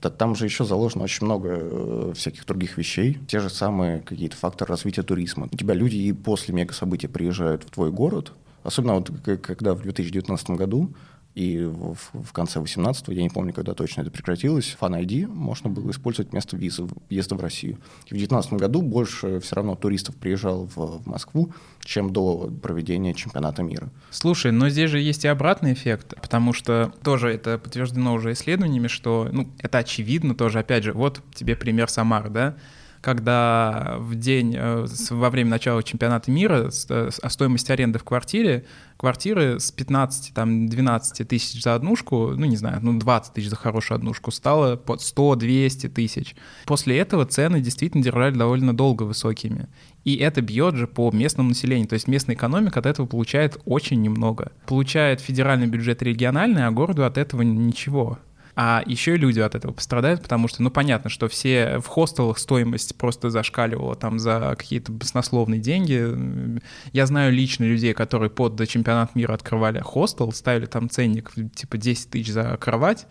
Та- 0.00 0.10
Там 0.10 0.34
же 0.34 0.44
еще 0.44 0.64
заложено 0.64 1.04
очень 1.04 1.24
много 1.24 1.48
э, 1.60 2.12
всяких 2.16 2.44
других 2.46 2.78
вещей. 2.78 3.18
Те 3.28 3.38
же 3.40 3.48
самые 3.48 4.00
какие-то 4.00 4.36
факторы 4.36 4.70
развития 4.70 5.02
туризма. 5.02 5.48
У 5.52 5.56
тебя 5.56 5.74
люди 5.74 5.96
и 5.96 6.12
после 6.12 6.52
мегасобытия 6.54 7.08
приезжают 7.08 7.62
в 7.62 7.70
твой 7.70 7.90
город, 7.92 8.32
особенно 8.64 8.94
вот 8.94 9.10
когда 9.42 9.74
в 9.74 9.82
2019 9.82 10.50
году 10.50 10.88
и 11.34 11.64
в, 11.64 11.96
в 12.12 12.32
конце 12.32 12.60
18 12.60 13.08
я 13.08 13.22
не 13.22 13.30
помню, 13.30 13.54
когда 13.54 13.72
точно 13.74 14.02
это 14.02 14.10
прекратилось, 14.10 14.76
Fan 14.78 15.00
ID 15.02 15.26
можно 15.26 15.70
было 15.70 15.90
использовать 15.90 16.32
вместо 16.32 16.56
визы 16.56 16.86
въезда 17.08 17.36
в 17.36 17.40
Россию. 17.40 17.78
И 18.06 18.14
в 18.14 18.18
2019 18.18 18.52
году 18.54 18.82
больше 18.82 19.40
все 19.40 19.56
равно 19.56 19.74
туристов 19.74 20.16
приезжало 20.16 20.66
в, 20.66 20.76
в 20.76 21.06
Москву, 21.06 21.52
чем 21.80 22.12
до 22.12 22.52
проведения 22.62 23.14
чемпионата 23.14 23.62
мира. 23.62 23.88
Слушай, 24.10 24.52
но 24.52 24.68
здесь 24.68 24.90
же 24.90 25.00
есть 25.00 25.24
и 25.24 25.28
обратный 25.28 25.72
эффект, 25.72 26.14
потому 26.20 26.52
что 26.52 26.92
тоже 27.02 27.30
это 27.30 27.58
подтверждено 27.58 28.12
уже 28.12 28.32
исследованиями, 28.32 28.88
что, 28.88 29.28
ну, 29.32 29.48
это 29.58 29.78
очевидно 29.78 30.34
тоже, 30.34 30.58
опять 30.58 30.84
же, 30.84 30.92
вот 30.92 31.22
тебе 31.34 31.56
пример 31.56 31.88
Самары, 31.88 32.28
да, 32.28 32.56
когда 33.02 33.96
в 33.98 34.14
день, 34.14 34.54
э, 34.56 34.86
во 35.10 35.28
время 35.28 35.50
начала 35.50 35.82
чемпионата 35.82 36.30
мира 36.30 36.68
э, 36.68 36.70
с- 36.70 37.18
о 37.18 37.28
стоимости 37.30 37.70
аренды 37.72 37.98
в 37.98 38.04
квартире, 38.04 38.64
квартиры 38.96 39.58
с 39.58 39.72
15, 39.72 40.32
там, 40.32 40.68
12 40.68 41.24
тысяч 41.24 41.62
за 41.62 41.74
однушку, 41.74 42.28
ну, 42.36 42.46
не 42.46 42.56
знаю, 42.56 42.78
ну, 42.80 42.98
20 42.98 43.34
тысяч 43.34 43.48
за 43.48 43.56
хорошую 43.56 43.96
однушку, 43.96 44.30
стало 44.30 44.76
под 44.76 45.00
100-200 45.02 45.88
тысяч. 45.88 46.36
После 46.64 46.96
этого 46.98 47.26
цены 47.26 47.60
действительно 47.60 48.02
держали 48.04 48.34
довольно 48.34 48.74
долго 48.74 49.02
высокими. 49.02 49.68
И 50.04 50.16
это 50.16 50.40
бьет 50.40 50.76
же 50.76 50.86
по 50.86 51.10
местному 51.10 51.50
населению. 51.50 51.88
То 51.88 51.94
есть 51.94 52.06
местная 52.06 52.36
экономика 52.36 52.78
от 52.78 52.86
этого 52.86 53.06
получает 53.06 53.60
очень 53.64 54.00
немного. 54.00 54.52
Получает 54.66 55.20
федеральный 55.20 55.66
бюджет 55.66 56.02
региональный, 56.02 56.64
а 56.66 56.70
городу 56.70 57.04
от 57.04 57.18
этого 57.18 57.42
ничего. 57.42 58.18
А 58.54 58.82
еще 58.84 59.14
и 59.14 59.18
люди 59.18 59.40
от 59.40 59.54
этого 59.54 59.72
пострадают, 59.72 60.22
потому 60.22 60.46
что, 60.46 60.62
ну, 60.62 60.70
понятно, 60.70 61.08
что 61.08 61.28
все 61.28 61.78
в 61.78 61.86
хостелах 61.86 62.38
стоимость 62.38 62.96
просто 62.96 63.30
зашкаливала 63.30 63.94
там 63.94 64.18
за 64.18 64.54
какие-то 64.58 64.92
баснословные 64.92 65.58
деньги. 65.58 66.60
Я 66.92 67.06
знаю 67.06 67.32
лично 67.32 67.64
людей, 67.64 67.94
которые 67.94 68.28
под 68.28 68.68
чемпионат 68.68 69.14
мира 69.14 69.32
открывали 69.32 69.80
хостел, 69.80 70.32
ставили 70.32 70.66
там 70.66 70.90
ценник 70.90 71.32
типа 71.54 71.78
10 71.78 72.10
тысяч 72.10 72.30
за 72.30 72.56
кровать, 72.58 73.06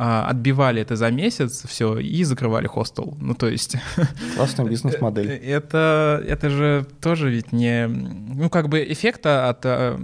отбивали 0.00 0.80
это 0.80 0.94
за 0.96 1.10
месяц, 1.10 1.64
все, 1.66 1.98
и 1.98 2.22
закрывали 2.24 2.66
хостел. 2.68 3.16
Ну, 3.20 3.34
то 3.34 3.48
есть... 3.48 3.76
Классная 4.36 4.66
бизнес-модель. 4.66 5.28
Это, 5.30 6.22
это 6.26 6.50
же 6.50 6.86
тоже 7.00 7.30
ведь 7.30 7.50
не... 7.52 7.86
Ну, 7.88 8.48
как 8.48 8.68
бы 8.68 8.80
эффекта 8.84 9.48
от, 9.48 9.64
э, 9.64 9.98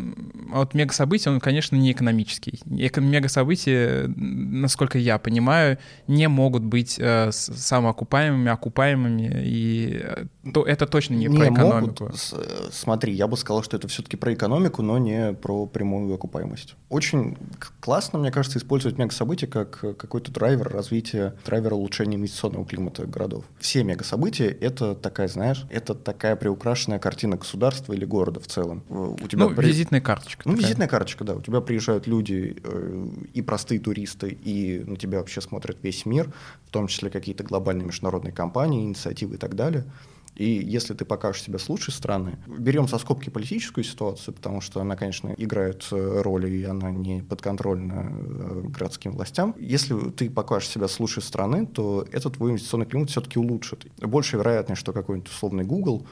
от 0.53 0.75
мегасобытий, 0.75 1.31
он, 1.31 1.39
конечно, 1.39 1.77
не 1.77 1.93
экономический. 1.93 2.61
Эко- 2.67 3.01
Мегасобытия, 3.01 4.13
насколько 4.17 4.99
я 4.99 5.19
понимаю, 5.19 5.79
не 6.09 6.27
могут 6.29 6.65
быть 6.65 6.97
э, 6.99 7.31
самоокупаемыми, 7.33 8.51
окупаемыми, 8.51 9.43
и 9.45 10.01
э, 10.03 10.25
то, 10.53 10.65
это 10.65 10.87
точно 10.87 11.15
не, 11.15 11.29
про 11.29 11.49
экономику. 11.53 12.05
могут. 12.05 12.19
С- 12.19 12.33
э, 12.33 12.69
Смотри, 12.73 13.13
я 13.13 13.27
бы 13.29 13.37
сказал, 13.37 13.63
что 13.63 13.77
это 13.77 13.87
все-таки 13.89 14.17
про 14.17 14.35
экономику, 14.35 14.83
но 14.83 14.99
не 14.99 15.33
про 15.35 15.67
прямую 15.67 16.13
окупаемость. 16.15 16.75
Очень 16.89 17.37
классно, 17.81 18.19
мне 18.19 18.31
кажется, 18.33 18.59
использовать 18.59 18.99
мегасобытия 18.99 19.49
как 19.49 19.81
э, 19.83 19.84
какой-то 19.93 20.33
драйвер 20.33 20.69
развития, 20.69 21.35
драйвер 21.45 21.75
улучшения 21.75 22.17
инвестиционного 22.17 22.65
климата 22.65 23.05
городов. 23.07 23.45
Все 23.59 23.85
мегасобытия— 23.85 24.49
это 24.61 24.95
такая, 24.95 25.29
знаешь, 25.29 25.67
это 25.71 25.95
такая 25.95 26.37
приукрашенная 26.37 26.99
картина 26.99 27.37
государства 27.37 27.93
или 27.93 28.05
города 28.07 28.41
в 28.41 28.47
целом. 28.47 28.83
Э, 28.89 29.15
У 29.23 29.29
тебя 29.29 29.45
Ну, 29.49 29.55
при- 29.55 29.67
визитная 29.67 30.01
карточка. 30.01 30.43
ну, 30.47 30.53
такая. 30.53 30.67
визитная 30.67 30.89
карточка, 30.89 31.25
да. 31.25 31.35
У 31.35 31.43
тебя 31.43 31.61
приезжают 31.61 32.07
люди, 32.07 32.57
э, 32.65 33.07
и 33.35 33.43
простые 33.43 33.81
туристы, 33.81 34.29
и 34.31 34.83
на 34.87 34.97
тебя 34.97 35.19
вообще 35.19 35.41
смотрит 35.41 35.77
весь 35.83 36.07
мир, 36.07 36.33
в 36.67 36.71
том 36.71 36.87
числе 36.87 37.11
какие-то 37.11 37.45
глобальные 37.45 37.87
международные 37.87 38.33
компании, 38.33 38.85
инициативы 38.85 39.35
и 39.35 39.39
так 39.39 39.55
далее. 39.57 39.85
И 40.35 40.45
если 40.45 40.95
ты 40.95 41.05
покажешь 41.05 41.43
себя 41.43 41.59
с 41.59 41.69
лучшей 41.69 41.93
стороны, 41.93 42.39
берем 42.47 42.89
со 42.89 42.99
скобки 42.99 43.31
политическую 43.31 43.85
ситуацию, 43.85 44.35
потому 44.35 44.61
что 44.61 44.81
она, 44.81 44.97
конечно, 44.97 45.35
играет 45.37 45.87
э, 45.93 46.23
роль, 46.23 46.47
и 46.51 46.65
она 46.65 46.91
не 46.91 47.23
подконтрольна 47.23 48.11
э, 48.11 48.63
городским 48.69 49.13
властям. 49.13 49.55
Если 49.59 49.95
ты 50.11 50.29
покажешь 50.31 50.69
себя 50.69 50.89
с 50.89 50.99
лучшей 50.99 51.23
стороны, 51.23 51.67
то 51.67 52.07
этот 52.11 52.35
твой 52.35 52.51
инвестиционный 52.51 52.87
климат 52.87 53.11
все-таки 53.11 53.39
улучшит. 53.39 53.87
Больше 53.99 54.37
вероятность, 54.37 54.81
что 54.81 54.93
какой-нибудь 54.93 55.31
условный 55.31 55.65
Google 55.65 56.07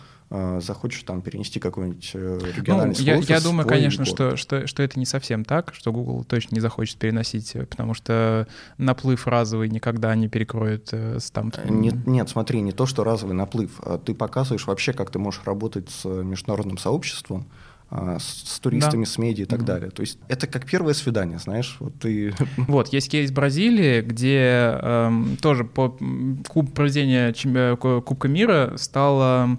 захочешь 0.60 1.02
там 1.02 1.20
перенести 1.20 1.60
какой-нибудь 1.60 2.10
э, 2.14 2.38
Ну, 2.40 2.46
региональный 2.56 2.94
я, 2.96 3.18
офис 3.18 3.28
я 3.28 3.40
в 3.40 3.42
думаю, 3.42 3.66
конечно, 3.68 4.04
город. 4.04 4.16
что, 4.16 4.36
что, 4.36 4.66
что 4.66 4.82
это 4.82 4.98
не 4.98 5.04
совсем 5.06 5.44
так, 5.44 5.74
что 5.74 5.92
Google 5.92 6.24
точно 6.24 6.54
не 6.54 6.60
захочет 6.60 6.96
переносить, 6.96 7.54
э, 7.54 7.66
потому 7.66 7.94
что 7.94 8.46
наплыв 8.78 9.26
разовый 9.26 9.68
никогда 9.68 10.14
не 10.14 10.28
перекроет 10.28 10.88
э, 10.92 11.18
с 11.20 11.30
там... 11.30 11.52
Э, 11.56 11.68
Нет, 11.70 12.06
нет, 12.06 12.28
смотри, 12.28 12.60
не 12.62 12.72
то, 12.72 12.86
что 12.86 13.04
разовый 13.04 13.34
наплыв, 13.34 13.80
а 13.84 13.98
ты 13.98 14.14
показываешь 14.14 14.66
вообще, 14.66 14.92
как 14.92 15.10
ты 15.10 15.18
можешь 15.18 15.42
работать 15.44 15.90
с 15.90 16.04
международным 16.06 16.78
сообществом, 16.78 17.46
а, 17.94 18.18
с, 18.18 18.24
с 18.54 18.58
туристами, 18.58 19.04
Да. 19.04 19.10
с 19.10 19.18
медиа 19.18 19.42
и 19.42 19.46
так 19.46 19.58
Мгм. 19.58 19.66
далее. 19.66 19.90
То 19.90 20.00
есть 20.00 20.18
это 20.28 20.46
как 20.46 20.64
первое 20.64 20.94
свидание, 20.94 21.38
знаешь, 21.38 21.76
вот 21.78 21.92
ты... 22.00 22.32
Вот, 22.56 22.88
есть 22.90 23.10
кейс 23.10 23.30
Бразилии, 23.30 24.00
где 24.00 24.78
эм, 24.80 25.36
тоже 25.42 25.64
по 25.64 25.90
куб 26.48 26.72
проведения 26.72 27.34
чем- 27.34 27.76
ку- 27.76 28.00
Кубка 28.00 28.28
мира 28.28 28.72
стало 28.78 29.58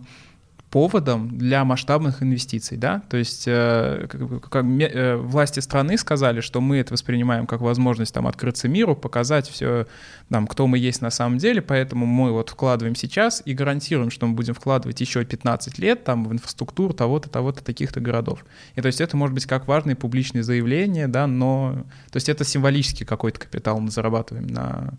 поводом 0.73 1.37
для 1.37 1.63
масштабных 1.65 2.23
инвестиций, 2.23 2.77
да, 2.79 3.03
то 3.07 3.15
есть 3.15 3.47
э, 3.47 4.07
э, 4.11 5.15
власти 5.17 5.59
страны 5.59 5.99
сказали, 5.99 6.41
что 6.41 6.61
мы 6.61 6.77
это 6.77 6.93
воспринимаем 6.93 7.45
как 7.45 7.61
возможность 7.61 8.11
там 8.11 8.25
открыться 8.25 8.67
миру, 8.67 8.95
показать 8.95 9.47
все, 9.47 9.85
там, 10.29 10.47
кто 10.47 10.65
мы 10.65 10.79
есть 10.79 10.99
на 10.99 11.11
самом 11.11 11.37
деле, 11.37 11.61
поэтому 11.61 12.07
мы 12.07 12.31
вот 12.31 12.49
вкладываем 12.49 12.95
сейчас 12.95 13.43
и 13.45 13.53
гарантируем, 13.53 14.09
что 14.09 14.25
мы 14.25 14.33
будем 14.33 14.55
вкладывать 14.55 14.99
еще 14.99 15.23
15 15.23 15.77
лет 15.77 16.05
там 16.05 16.25
в 16.25 16.33
инфраструктуру 16.33 16.91
того-то, 16.95 17.29
того-то, 17.29 17.63
таких-то 17.63 17.99
городов. 17.99 18.43
И 18.73 18.81
то 18.81 18.87
есть 18.87 18.99
это 18.99 19.15
может 19.15 19.35
быть 19.35 19.45
как 19.45 19.67
важные 19.67 19.95
публичные 19.95 20.41
заявления, 20.41 21.07
да, 21.07 21.27
но 21.27 21.85
то 22.09 22.17
есть 22.17 22.29
это 22.29 22.43
символический 22.43 23.05
какой-то 23.05 23.39
капитал 23.39 23.79
мы 23.79 23.91
зарабатываем 23.91 24.47
на 24.47 24.95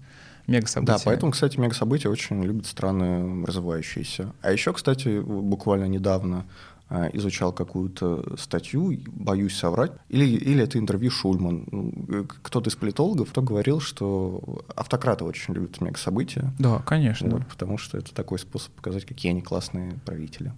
мегасобытия. 0.46 0.96
Да, 0.96 1.02
поэтому, 1.04 1.32
кстати, 1.32 1.58
мегасобытия 1.58 2.10
очень 2.10 2.42
любят 2.42 2.66
страны 2.66 3.44
развивающиеся. 3.44 4.32
А 4.42 4.52
еще, 4.52 4.72
кстати, 4.72 5.20
буквально 5.20 5.84
недавно 5.84 6.44
а, 6.90 7.08
изучал 7.14 7.52
какую-то 7.52 8.36
статью, 8.36 8.96
боюсь 9.06 9.56
соврать, 9.56 9.92
или, 10.10 10.26
или 10.26 10.62
это 10.62 10.78
интервью 10.78 11.10
Шульман. 11.10 11.66
Ну, 11.70 11.92
э, 12.08 12.24
Кто-то 12.42 12.68
из 12.68 12.76
политологов, 12.76 13.30
кто 13.30 13.40
говорил, 13.40 13.80
что 13.80 14.62
автократы 14.76 15.24
очень 15.24 15.54
любят 15.54 15.80
мегасобытия, 15.80 16.52
Да, 16.58 16.80
конечно. 16.80 17.28
вот, 17.30 17.46
потому 17.46 17.78
что 17.78 17.96
это 17.96 18.14
такой 18.14 18.38
способ 18.38 18.72
показать, 18.74 19.06
какие 19.06 19.32
они 19.32 19.40
классные 19.40 19.94
правители. 20.04 20.52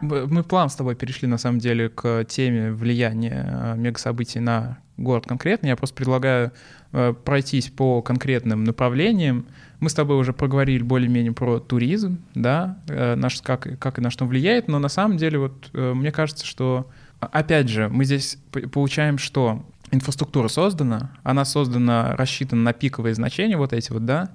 Мы 0.00 0.42
план 0.42 0.68
с 0.68 0.74
тобой 0.74 0.96
перешли, 0.96 1.28
на 1.28 1.38
самом 1.38 1.60
деле, 1.60 1.88
к 1.88 2.24
теме 2.24 2.72
влияния 2.72 3.46
э, 3.46 3.76
мегасобытий 3.76 4.40
на 4.40 4.78
город 5.02 5.26
конкретно. 5.26 5.68
Я 5.68 5.76
просто 5.76 5.94
предлагаю 5.94 6.52
э, 6.92 7.14
пройтись 7.24 7.68
по 7.68 8.02
конкретным 8.02 8.64
направлениям. 8.64 9.46
Мы 9.80 9.90
с 9.90 9.94
тобой 9.94 10.16
уже 10.16 10.32
проговорили 10.32 10.82
более-менее 10.82 11.32
про 11.32 11.58
туризм, 11.58 12.18
да, 12.34 12.78
э, 12.88 13.14
наш, 13.14 13.40
как, 13.42 13.78
как 13.78 13.98
и 13.98 14.00
на 14.00 14.10
что 14.10 14.26
влияет, 14.26 14.68
но 14.68 14.78
на 14.78 14.88
самом 14.88 15.16
деле 15.16 15.38
вот 15.38 15.70
мне 15.72 16.12
кажется, 16.12 16.46
что, 16.46 16.88
опять 17.20 17.68
же, 17.68 17.88
мы 17.88 18.04
здесь 18.04 18.38
получаем 18.72 19.18
что? 19.18 19.64
Инфраструктура 19.90 20.48
создана, 20.48 21.10
она 21.22 21.44
создана, 21.44 22.16
рассчитана 22.16 22.62
на 22.62 22.72
пиковые 22.72 23.14
значения 23.14 23.58
вот 23.58 23.72
эти 23.74 23.92
вот, 23.92 24.06
да, 24.06 24.30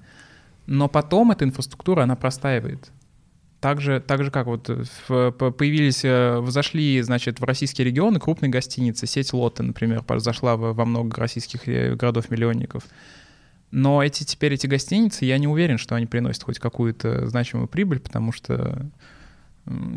но 0.67 0.87
потом 0.87 1.31
эта 1.31 1.45
инфраструктура, 1.45 2.03
она 2.03 2.15
простаивает. 2.15 2.91
Так 3.59 3.81
же, 3.81 3.99
так 3.99 4.23
же 4.23 4.29
как 4.29 4.45
вот 4.45 4.69
в, 4.69 5.31
появились, 5.31 6.05
э, 6.05 6.39
взошли, 6.39 7.01
значит, 7.01 7.39
в 7.39 7.43
российские 7.43 7.85
регионы 7.85 8.19
крупные 8.19 8.49
гостиницы, 8.51 9.07
сеть 9.07 9.33
Лотте, 9.33 9.63
например, 9.63 10.03
зашла 10.17 10.55
во 10.57 10.85
много 10.85 11.17
российских 11.17 11.67
э, 11.67 11.95
городов-миллионников. 11.95 12.83
Но 13.71 14.03
эти 14.03 14.23
теперь 14.23 14.53
эти 14.53 14.67
гостиницы, 14.67 15.25
я 15.25 15.39
не 15.39 15.47
уверен, 15.47 15.77
что 15.79 15.95
они 15.95 16.05
приносят 16.05 16.43
хоть 16.43 16.59
какую-то 16.59 17.27
значимую 17.27 17.67
прибыль, 17.67 17.99
потому 17.99 18.31
что 18.31 18.85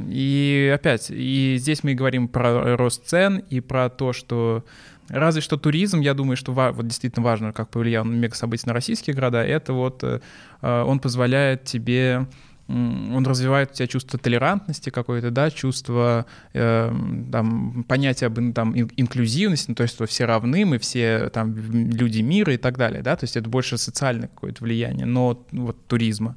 и 0.08 0.72
опять, 0.74 1.10
и 1.10 1.56
здесь 1.58 1.84
мы 1.84 1.94
говорим 1.94 2.26
про 2.26 2.76
рост 2.76 3.06
цен 3.06 3.38
и 3.50 3.60
про 3.60 3.88
то, 3.88 4.12
что 4.12 4.64
разве 5.08 5.40
что 5.40 5.56
туризм, 5.56 6.00
я 6.00 6.14
думаю, 6.14 6.36
что 6.36 6.52
вот 6.52 6.86
действительно 6.86 7.24
важно, 7.24 7.52
как 7.52 7.68
повлиял 7.68 8.04
на 8.04 8.14
мегасобытия 8.14 8.66
на 8.66 8.72
российские 8.72 9.14
города, 9.14 9.44
это 9.44 9.72
вот 9.72 10.02
э, 10.02 10.20
он 10.62 10.98
позволяет 10.98 11.64
тебе 11.64 12.26
он 12.70 13.26
развивает 13.26 13.72
у 13.72 13.74
тебя 13.74 13.86
чувство 13.86 14.18
толерантности 14.18 14.90
какое-то, 14.90 15.30
да, 15.30 15.50
чувство, 15.50 16.26
э, 16.52 16.92
там, 17.32 17.84
понятия 17.84 18.26
об 18.26 18.38
там, 18.54 18.76
инклюзивности, 18.76 19.70
ну, 19.70 19.74
то 19.74 19.82
есть 19.82 19.94
что 19.94 20.06
все 20.06 20.24
равны, 20.24 20.64
мы 20.64 20.78
все 20.78 21.30
там 21.30 21.54
люди 21.56 22.20
мира 22.20 22.54
и 22.54 22.58
так 22.58 22.78
далее, 22.78 23.02
да, 23.02 23.16
то 23.16 23.24
есть 23.24 23.36
это 23.36 23.48
больше 23.48 23.78
социальное 23.78 24.28
какое-то 24.28 24.62
влияние, 24.62 25.06
но 25.06 25.44
вот 25.52 25.86
туризма. 25.86 26.34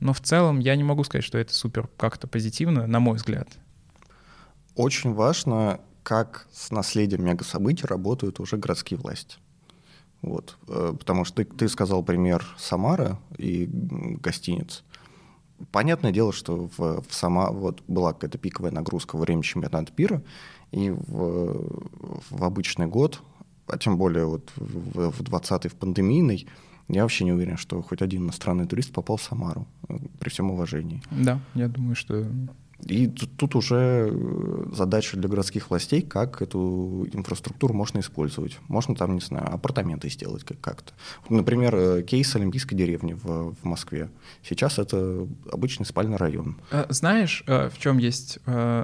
Но 0.00 0.12
в 0.12 0.20
целом 0.20 0.58
я 0.58 0.76
не 0.76 0.84
могу 0.84 1.04
сказать, 1.04 1.24
что 1.24 1.38
это 1.38 1.54
супер 1.54 1.88
как-то 1.96 2.26
позитивно, 2.26 2.86
на 2.86 3.00
мой 3.00 3.16
взгляд. 3.16 3.48
Очень 4.74 5.14
важно, 5.14 5.80
как 6.02 6.46
с 6.52 6.70
наследием 6.70 7.24
мегасобытий 7.24 7.86
работают 7.86 8.40
уже 8.40 8.56
городские 8.56 8.98
власти. 8.98 9.38
Вот. 10.22 10.58
Э, 10.68 10.94
потому 10.98 11.24
что 11.24 11.36
ты, 11.36 11.44
ты 11.44 11.68
сказал 11.68 12.02
пример 12.02 12.44
Самара 12.58 13.18
и 13.38 13.68
гостиниц. 13.70 14.84
Понятное 15.72 16.12
дело, 16.12 16.32
что 16.32 16.68
в, 16.76 17.02
в 17.02 17.14
сама 17.14 17.50
вот 17.50 17.82
была 17.88 18.12
какая-то 18.12 18.38
пиковая 18.38 18.72
нагрузка 18.72 19.16
во 19.16 19.22
время 19.22 19.42
чемпионата 19.42 19.92
мира, 19.96 20.22
и 20.72 20.90
в, 20.90 21.80
в 22.30 22.44
обычный 22.44 22.86
год, 22.86 23.22
а 23.66 23.78
тем 23.78 23.96
более 23.96 24.26
вот 24.26 24.52
в, 24.56 25.10
в 25.10 25.20
20-й, 25.22 25.68
в 25.68 25.74
пандемийный, 25.74 26.46
я 26.88 27.02
вообще 27.02 27.24
не 27.24 27.32
уверен, 27.32 27.56
что 27.56 27.82
хоть 27.82 28.02
один 28.02 28.24
иностранный 28.24 28.66
турист 28.66 28.92
попал 28.92 29.16
в 29.16 29.22
Самару, 29.22 29.66
э, 29.88 29.98
при 30.20 30.28
всем 30.28 30.50
уважении. 30.50 31.02
Да, 31.10 31.40
я 31.54 31.68
думаю, 31.68 31.96
что 31.96 32.26
и 32.84 33.06
тут, 33.08 33.56
уже 33.56 34.10
э, 34.10 34.64
задача 34.72 35.16
для 35.16 35.28
городских 35.28 35.70
властей, 35.70 36.02
как 36.02 36.42
эту 36.42 37.08
инфраструктуру 37.12 37.72
можно 37.72 38.00
использовать. 38.00 38.58
Можно 38.68 38.94
там, 38.94 39.14
не 39.14 39.20
знаю, 39.20 39.52
апартаменты 39.52 40.10
сделать 40.10 40.44
как-то. 40.44 40.92
Например, 41.28 41.74
э, 41.74 42.02
кейс 42.02 42.36
Олимпийской 42.36 42.76
деревни 42.76 43.14
в, 43.14 43.54
в 43.54 43.64
Москве. 43.64 44.10
Сейчас 44.42 44.78
это 44.78 45.26
обычный 45.50 45.86
спальный 45.86 46.16
район. 46.16 46.58
А 46.70 46.86
знаешь, 46.90 47.42
э, 47.46 47.70
в 47.70 47.78
чем 47.78 47.98
есть 47.98 48.38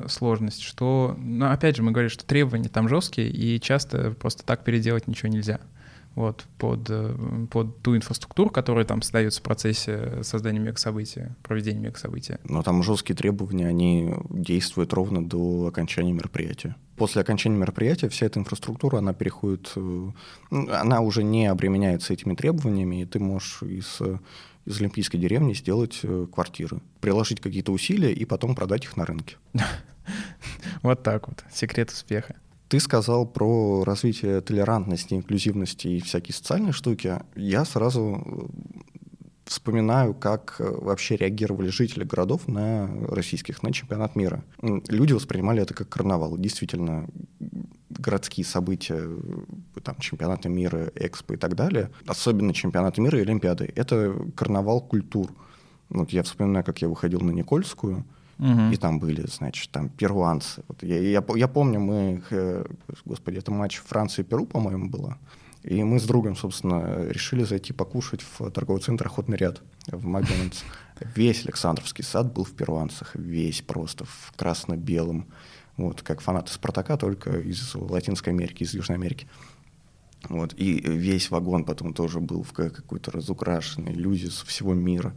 сложность? 0.09 0.63
Что, 0.63 1.17
ну, 1.19 1.51
опять 1.51 1.77
же, 1.77 1.83
мы 1.83 1.93
говорим, 1.93 2.11
что 2.11 2.25
требования 2.25 2.69
там 2.69 2.89
жесткие, 2.89 3.31
и 3.31 3.61
часто 3.61 4.13
просто 4.13 4.43
так 4.45 4.65
переделать 4.65 5.07
ничего 5.07 5.29
нельзя 5.29 5.61
вот, 6.15 6.47
под, 6.59 6.91
э, 6.91 7.47
под 7.51 7.81
ту 7.83 7.97
инфраструктуру, 7.97 8.51
которая 8.51 8.85
там 8.85 9.03
создается 9.03 9.41
в 9.41 9.43
процессе 9.43 10.23
создания 10.23 10.59
мегасобытия, 10.59 11.37
проведения 11.43 11.81
мегасобытия. 11.81 12.39
Но 12.45 12.63
там 12.63 12.83
жесткие 12.83 13.17
требования, 13.17 13.67
они 13.67 14.15
действуют 14.29 14.93
ровно 14.93 15.25
до 15.25 15.67
окончания 15.69 16.13
мероприятия. 16.13 16.77
После 16.97 17.23
окончания 17.23 17.57
мероприятия 17.57 18.09
вся 18.09 18.27
эта 18.27 18.39
инфраструктура, 18.39 18.99
она 18.99 19.15
переходит, 19.15 19.73
э, 19.77 20.11
она 20.51 21.01
уже 21.01 21.23
не 21.23 21.47
обременяется 21.47 22.13
этими 22.13 22.35
требованиями, 22.35 23.03
и 23.03 23.07
ты 23.07 23.19
можешь 23.19 23.63
из, 23.63 24.01
из 24.67 24.81
Олимпийской 24.81 25.19
деревни 25.19 25.55
сделать 25.55 26.01
э, 26.03 26.27
квартиры, 26.33 26.81
приложить 27.01 27.41
какие-то 27.41 27.73
усилия 27.73 28.13
и 28.13 28.25
потом 28.25 28.55
продать 28.55 28.85
их 28.85 28.97
на 28.97 29.07
рынке. 29.07 29.37
Вот 30.83 31.05
так 31.05 31.29
вот, 31.29 31.45
секрет 31.53 31.91
успеха. 31.91 32.35
Ты 32.73 32.81
сказал 32.81 33.27
про 33.27 33.85
развитие 33.85 34.41
толерантности, 34.41 35.13
инклюзивности 35.13 35.89
и 35.89 36.01
всякие 36.01 36.35
социальные 36.35 36.73
штуки. 36.73 37.21
Я 37.37 37.67
сразу 37.67 38.25
э, 38.25 38.47
вспоминаю, 39.45 40.15
как 40.15 40.57
э, 40.59 40.65
вообще 40.65 41.17
реагировали 41.17 41.69
жители 41.69 42.05
городов 42.05 42.49
на 42.49 42.89
российских, 43.09 43.63
на 43.63 43.75
чемпионат 43.75 44.17
мира. 44.17 44.43
Люди 44.63 45.13
воспринимали 45.13 45.61
это 45.61 45.75
как 45.75 45.91
карнавал. 45.91 46.39
Действительно, 46.39 47.11
городские 47.91 48.47
события, 48.47 49.01
э, 49.03 49.81
там, 49.85 49.97
чемпионаты 49.99 50.49
мира, 50.49 50.91
экспо 50.95 51.35
и 51.35 51.37
так 51.37 51.55
далее, 51.55 51.91
особенно 52.07 52.55
чемпионаты 52.55 53.03
мира 53.03 53.19
и 53.19 53.23
Олимпиады, 53.23 53.71
это 53.77 54.17
карнавал 54.35 54.81
культур. 54.81 55.31
Вот 55.91 56.09
я 56.09 56.23
вспоминаю, 56.23 56.65
как 56.65 56.81
я 56.81 56.89
выходил 56.89 57.21
на 57.21 57.33
Никольскую, 57.33 58.07
И 58.73 58.77
там 58.77 58.99
были, 58.99 59.25
значит, 59.29 59.71
там 59.71 59.89
перуанцы. 59.89 60.65
Вот 60.67 60.83
я, 60.83 60.99
я, 60.99 61.25
я 61.37 61.49
помню, 61.49 61.79
мы, 61.79 62.23
э, 62.31 62.65
господи, 63.05 63.39
это 63.39 63.53
матч 63.53 63.79
Франции-Перу, 63.79 64.47
по-моему, 64.47 64.89
было. 64.89 65.17
И 65.63 65.85
мы 65.85 66.01
с 66.01 66.05
другом, 66.05 66.35
собственно, 66.35 67.07
решили 67.09 67.45
зайти 67.45 67.73
покушать 67.73 68.21
в 68.21 68.51
торговый 68.51 68.83
центр 68.83 69.07
«Охотный 69.07 69.37
ряд» 69.37 69.63
в 69.87 70.05
Макдональдс. 70.05 70.65
Весь 71.15 71.45
Александровский 71.45 72.03
сад 72.03 72.33
был 72.33 72.43
в 72.43 72.51
перуанцах, 72.53 73.15
весь 73.15 73.63
просто 73.63 74.07
в 74.07 74.33
красно-белом. 74.37 75.29
Вот, 75.77 76.03
как 76.03 76.21
фанаты 76.21 76.53
«Спартака», 76.53 76.97
только 76.97 77.39
из 77.39 77.77
Латинской 77.77 78.33
Америки, 78.33 78.65
из 78.65 78.75
Южной 78.75 78.99
Америки. 78.99 79.29
Вот, 80.29 80.53
и 80.57 80.81
весь 80.81 81.31
вагон 81.31 81.65
потом 81.65 81.95
тоже 81.95 82.19
был 82.19 82.43
в 82.43 82.53
какой-то 82.53 83.13
разукрашенный, 83.13 83.93
люди 83.93 84.27
со 84.27 84.45
всего 84.47 84.75
мира. 84.75 85.15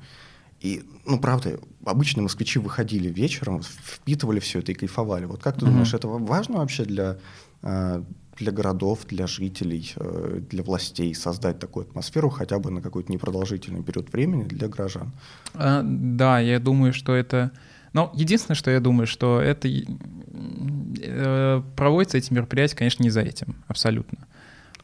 И, 0.65 0.84
ну, 1.06 1.19
правда, 1.19 1.60
обычные 1.86 2.23
москвичи 2.23 2.58
выходили 2.58 3.08
вечером, 3.08 3.62
впитывали 3.62 4.39
все 4.39 4.60
это 4.60 4.71
и 4.71 4.75
кайфовали. 4.75 5.25
Вот 5.25 5.43
как 5.43 5.58
ты 5.58 5.65
mm-hmm. 5.65 5.69
думаешь, 5.69 5.93
это 5.93 6.08
важно 6.08 6.58
вообще 6.58 6.86
для, 6.86 7.17
э, 7.62 8.04
для 8.38 8.51
городов, 8.51 9.06
для 9.08 9.28
жителей, 9.28 9.93
э, 9.95 10.41
для 10.49 10.63
властей 10.63 11.13
создать 11.13 11.60
такую 11.60 11.86
атмосферу 11.86 12.30
хотя 12.30 12.58
бы 12.58 12.71
на 12.71 12.82
какой-то 12.82 13.12
непродолжительный 13.12 13.84
период 13.84 14.12
времени 14.12 14.43
для 14.43 14.67
горожан? 14.67 15.12
А, 15.54 15.84
да, 15.84 16.39
я 16.39 16.60
думаю, 16.60 16.93
что 16.93 17.13
это... 17.13 17.51
Но 17.93 18.12
единственное, 18.15 18.56
что 18.56 18.71
я 18.71 18.80
думаю, 18.80 19.06
что 19.06 19.39
это 19.39 19.69
э, 19.69 21.62
проводятся 21.75 22.17
эти 22.17 22.34
мероприятия, 22.34 22.75
конечно, 22.75 23.04
не 23.04 23.12
за 23.12 23.21
этим, 23.21 23.56
абсолютно. 23.67 24.25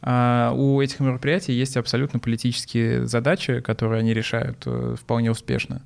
А 0.02 0.52
у 0.52 0.80
этих 0.80 0.98
мероприятий 1.00 1.52
есть 1.52 1.76
абсолютно 1.76 2.18
политические 2.18 3.06
задачи, 3.06 3.60
которые 3.60 4.00
они 4.00 4.12
решают 4.12 4.62
э, 4.66 4.96
вполне 5.00 5.30
успешно. 5.30 5.82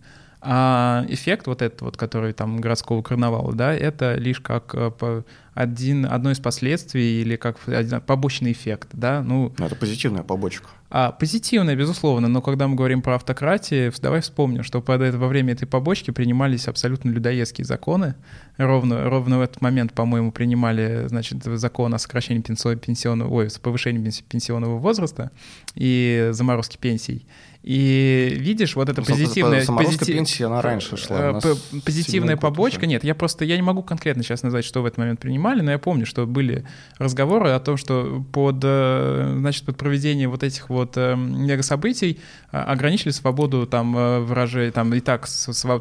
А 0.48 1.04
эффект 1.08 1.48
вот 1.48 1.60
этот 1.60 1.82
вот, 1.82 1.96
который 1.96 2.32
там 2.32 2.60
городского 2.60 3.02
карнавала, 3.02 3.52
да, 3.52 3.74
это 3.74 4.14
лишь 4.14 4.38
как 4.38 4.74
э, 4.74 5.22
один, 5.54 6.06
одно 6.06 6.30
из 6.30 6.38
последствий 6.38 7.22
или 7.22 7.34
как 7.34 7.56
один, 7.66 8.00
побочный 8.00 8.52
эффект, 8.52 8.90
да, 8.92 9.22
ну... 9.22 9.52
Это 9.58 9.74
позитивная 9.74 10.22
побочка. 10.22 10.68
А, 10.88 11.10
позитивная, 11.10 11.74
безусловно, 11.74 12.28
но 12.28 12.42
когда 12.42 12.68
мы 12.68 12.76
говорим 12.76 13.02
про 13.02 13.16
автократии, 13.16 13.90
давай 14.00 14.20
вспомним, 14.20 14.62
что 14.62 14.80
под 14.80 15.00
это, 15.00 15.18
во 15.18 15.26
время 15.26 15.54
этой 15.54 15.66
побочки 15.66 16.12
принимались 16.12 16.68
абсолютно 16.68 17.10
людоедские 17.10 17.64
законы. 17.64 18.14
Ровно, 18.56 19.08
ровно 19.10 19.38
в 19.38 19.40
этот 19.40 19.60
момент, 19.60 19.94
по-моему, 19.94 20.30
принимали, 20.30 21.06
значит, 21.08 21.42
закон 21.42 21.92
о 21.92 21.98
сокращении 21.98 22.40
пенсионного, 22.40 23.32
ой, 23.32 23.50
с 23.50 23.58
повышением 23.58 24.12
пенсионного 24.28 24.78
возраста 24.78 25.32
и 25.74 26.28
заморозке 26.30 26.78
пенсий. 26.78 27.26
И 27.66 28.36
видишь, 28.38 28.76
вот 28.76 28.88
это 28.88 29.00
ну, 29.00 29.06
позитивная... 29.08 29.66
Позитив... 29.66 30.06
пенсии, 30.06 30.44
она 30.44 30.62
раньше 30.62 30.96
шла. 30.96 31.40
Э, 31.42 31.54
позитивная 31.84 32.36
побочка. 32.36 32.78
Уже. 32.78 32.86
Нет, 32.86 33.02
я 33.02 33.16
просто, 33.16 33.44
я 33.44 33.56
не 33.56 33.62
могу 33.62 33.82
конкретно 33.82 34.22
сейчас 34.22 34.44
назвать, 34.44 34.64
что 34.64 34.82
в 34.82 34.86
этот 34.86 34.98
момент 34.98 35.18
принимали, 35.18 35.62
но 35.62 35.72
я 35.72 35.78
помню, 35.80 36.06
что 36.06 36.26
были 36.26 36.64
разговоры 36.98 37.50
о 37.50 37.58
том, 37.58 37.76
что 37.76 38.24
под, 38.32 38.60
э, 38.62 39.34
значит, 39.38 39.64
под 39.64 39.76
проведение 39.76 40.28
вот 40.28 40.44
этих 40.44 40.70
вот 40.70 40.92
э, 40.94 41.16
мега-событий 41.16 42.20
ограничили 42.52 43.10
свободу 43.10 43.66
там 43.66 43.94
выражения, 44.24 44.70
там 44.70 44.94
и 44.94 45.00
так, 45.00 45.26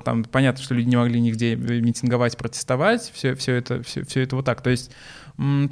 там 0.03 0.23
понятно, 0.23 0.63
что 0.63 0.73
люди 0.73 0.89
не 0.89 0.97
могли 0.97 1.21
нигде 1.21 1.55
митинговать, 1.55 2.35
протестовать, 2.35 3.11
все, 3.13 3.35
все 3.35 3.53
это, 3.53 3.83
все, 3.83 4.03
все 4.03 4.21
это 4.21 4.35
вот 4.35 4.45
так. 4.45 4.61
То 4.61 4.71
есть 4.71 4.89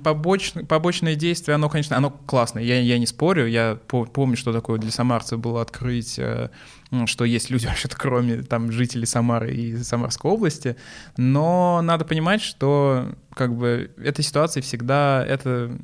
побочное, 0.04 0.65
побочное 0.65 1.15
действие, 1.15 1.56
оно, 1.56 1.69
конечно, 1.69 1.95
оно 1.95 2.10
классное, 2.10 2.63
я, 2.63 2.80
я 2.80 2.99
не 2.99 3.06
спорю, 3.06 3.47
я 3.47 3.78
помню, 3.88 4.36
что 4.36 4.52
такое 4.52 4.80
для 4.80 4.91
самарцев 4.91 5.39
было 5.39 5.62
открыть 5.62 6.19
э, 6.19 6.49
что 7.06 7.26
есть 7.26 7.49
люди 7.49 7.65
вообще-то 7.67 7.97
кроме 7.97 8.43
там 8.43 8.71
жителей 8.71 9.06
Самары 9.06 9.54
и 9.54 9.78
Самарской 9.78 10.32
области, 10.32 10.76
но 11.17 11.82
надо 11.82 12.06
понимать, 12.06 12.41
что 12.41 13.15
как 13.34 13.56
бы 13.56 13.91
этой 13.97 14.23
ситуации 14.23 14.62
всегда 14.62 15.26
это 15.28 15.78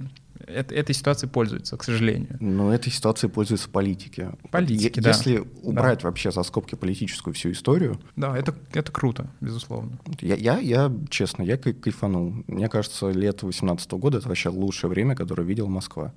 это, 0.49 0.75
этой 0.75 0.93
ситуацией 0.95 1.29
пользуются, 1.29 1.77
к 1.77 1.83
сожалению. 1.83 2.37
Но 2.39 2.73
этой 2.73 2.91
ситуацией 2.91 3.31
пользуются 3.31 3.69
политики. 3.69 4.29
Политики, 4.51 4.99
е- 4.99 5.03
да. 5.03 5.09
Если 5.09 5.43
убрать 5.63 6.01
да. 6.01 6.07
вообще 6.07 6.31
за 6.31 6.43
скобки 6.43 6.75
политическую 6.75 7.33
всю 7.33 7.51
историю... 7.51 7.99
Да, 8.15 8.37
это, 8.37 8.55
это 8.73 8.91
круто, 8.91 9.29
безусловно. 9.41 9.99
Я, 10.19 10.35
я, 10.35 10.57
я, 10.59 10.91
честно, 11.09 11.43
я 11.43 11.57
кайфанул. 11.57 12.43
Мне 12.47 12.67
кажется, 12.69 13.09
лето 13.11 13.45
18 13.45 13.91
года— 13.93 14.17
это 14.19 14.27
вообще 14.27 14.49
лучшее 14.49 14.89
время, 14.89 15.15
которое 15.15 15.43
видела 15.43 15.67
Москва 15.67 16.13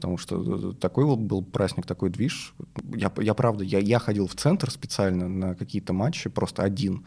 потому 0.00 0.16
что 0.16 0.72
такой 0.72 1.04
был 1.14 1.42
праздник, 1.42 1.84
такой 1.84 2.08
движ. 2.08 2.54
Я, 2.94 3.12
я 3.18 3.34
правда, 3.34 3.64
я, 3.64 3.78
я 3.80 3.98
ходил 3.98 4.26
в 4.26 4.34
центр 4.34 4.70
специально 4.70 5.28
на 5.28 5.54
какие-то 5.54 5.92
матчи, 5.92 6.30
просто 6.30 6.62
один. 6.62 7.04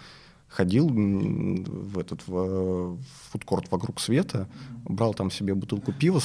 Ходил 0.53 0.87
в 0.87 1.97
этот 1.97 2.21
в, 2.27 2.95
в 2.95 2.97
фудкорт 3.31 3.71
вокруг 3.71 3.99
света, 3.99 4.47
брал 4.85 5.15
там 5.15 5.31
себе 5.31 5.55
бутылку 5.55 5.91
пива, 5.91 6.19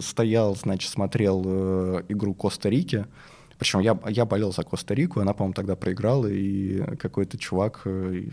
стоял, 0.00 0.56
значит, 0.56 0.90
смотрел 0.90 1.42
э, 1.46 2.02
игру 2.08 2.34
Коста-Рики. 2.34 3.06
Причем 3.56 3.78
я, 3.78 3.96
я 4.08 4.24
болел 4.24 4.52
за 4.52 4.64
Коста-Рику, 4.64 5.20
она, 5.20 5.34
по-моему, 5.34 5.54
тогда 5.54 5.76
проиграла, 5.76 6.26
и 6.26 6.96
какой-то 6.96 7.38
чувак, 7.38 7.82
э, 7.84 8.24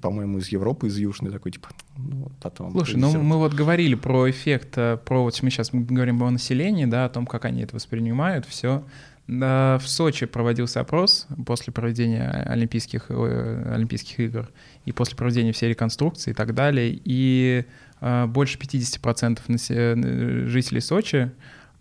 по-моему, 0.00 0.38
из 0.38 0.48
Европы, 0.48 0.86
из 0.86 0.96
Южной, 0.96 1.30
такой, 1.30 1.52
типа, 1.52 1.68
ну, 1.98 2.30
вот 2.42 2.58
вам 2.58 2.72
Слушай, 2.72 2.96
ну 2.96 3.20
мы 3.20 3.36
вот 3.36 3.52
говорили 3.52 3.94
про 3.94 4.30
эффект, 4.30 4.78
э, 4.78 4.96
про 4.96 5.22
вот 5.22 5.42
мы 5.42 5.50
сейчас 5.50 5.68
говорим 5.72 6.22
о 6.22 6.30
населении, 6.30 6.86
да, 6.86 7.04
о 7.04 7.08
том, 7.10 7.26
как 7.26 7.44
они 7.44 7.60
это 7.60 7.74
воспринимают, 7.76 8.46
все. 8.46 8.82
В 9.26 9.82
Сочи 9.86 10.26
проводился 10.26 10.80
опрос 10.80 11.26
после 11.46 11.72
проведения 11.72 12.28
Олимпийских, 12.46 13.10
Олимпийских 13.10 14.20
игр 14.20 14.50
и 14.84 14.92
после 14.92 15.16
проведения 15.16 15.52
всей 15.52 15.70
реконструкции 15.70 16.32
и 16.32 16.34
так 16.34 16.52
далее. 16.54 17.00
И 17.04 17.64
э, 18.00 18.26
больше 18.26 18.58
50% 18.58 20.46
жителей 20.48 20.80
Сочи 20.82 21.32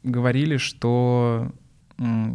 говорили, 0.04 0.56
что 0.56 1.52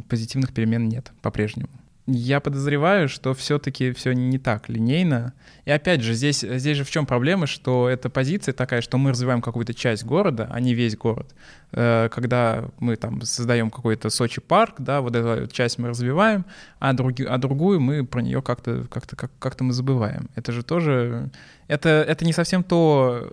позитивных 0.09 0.53
перемен 0.53 0.89
нет 0.89 1.11
по-прежнему. 1.23 1.71
Я 2.11 2.41
подозреваю, 2.41 3.07
что 3.07 3.35
все-таки 3.35 3.93
все 3.93 4.13
не 4.15 4.39
так 4.39 4.71
линейно. 4.71 5.35
И 5.67 5.71
опять 5.71 6.01
же, 6.01 6.15
здесь, 6.15 6.41
здесь 6.41 6.79
же 6.79 6.85
в 6.85 6.91
чем 6.91 7.05
проблема, 7.05 7.47
что 7.47 7.87
эта 7.87 8.09
позиция 8.09 8.55
такая, 8.55 8.81
что 8.81 8.97
мы 8.97 9.11
развиваем 9.11 9.43
какую-то 9.43 9.75
часть 9.75 10.07
города, 10.07 10.49
а 10.51 10.59
не 10.59 10.73
весь 10.73 10.97
город. 10.97 11.35
Э, 11.73 12.09
когда 12.11 12.65
мы 12.79 12.97
там 12.97 13.21
создаем 13.21 13.71
какой-то 13.71 14.09
Сочи 14.09 14.41
парк, 14.41 14.77
да, 14.79 15.03
вот 15.03 15.15
эту 15.15 15.53
часть 15.53 15.77
мы 15.77 15.89
развиваем, 15.89 16.47
а, 16.79 16.95
други, 16.95 17.25
а 17.25 17.37
другую 17.37 17.79
мы 17.79 18.07
про 18.07 18.23
нее 18.23 18.41
как-то 18.41 18.87
как-то 18.89 19.15
как, 19.15 19.31
как-то 19.39 19.65
мы 19.65 19.75
забываем. 19.75 20.31
Это 20.35 20.51
же 20.51 20.63
тоже 20.63 21.29
это 21.67 21.91
это 21.91 22.25
не 22.25 22.33
совсем 22.33 22.65
то 22.65 23.31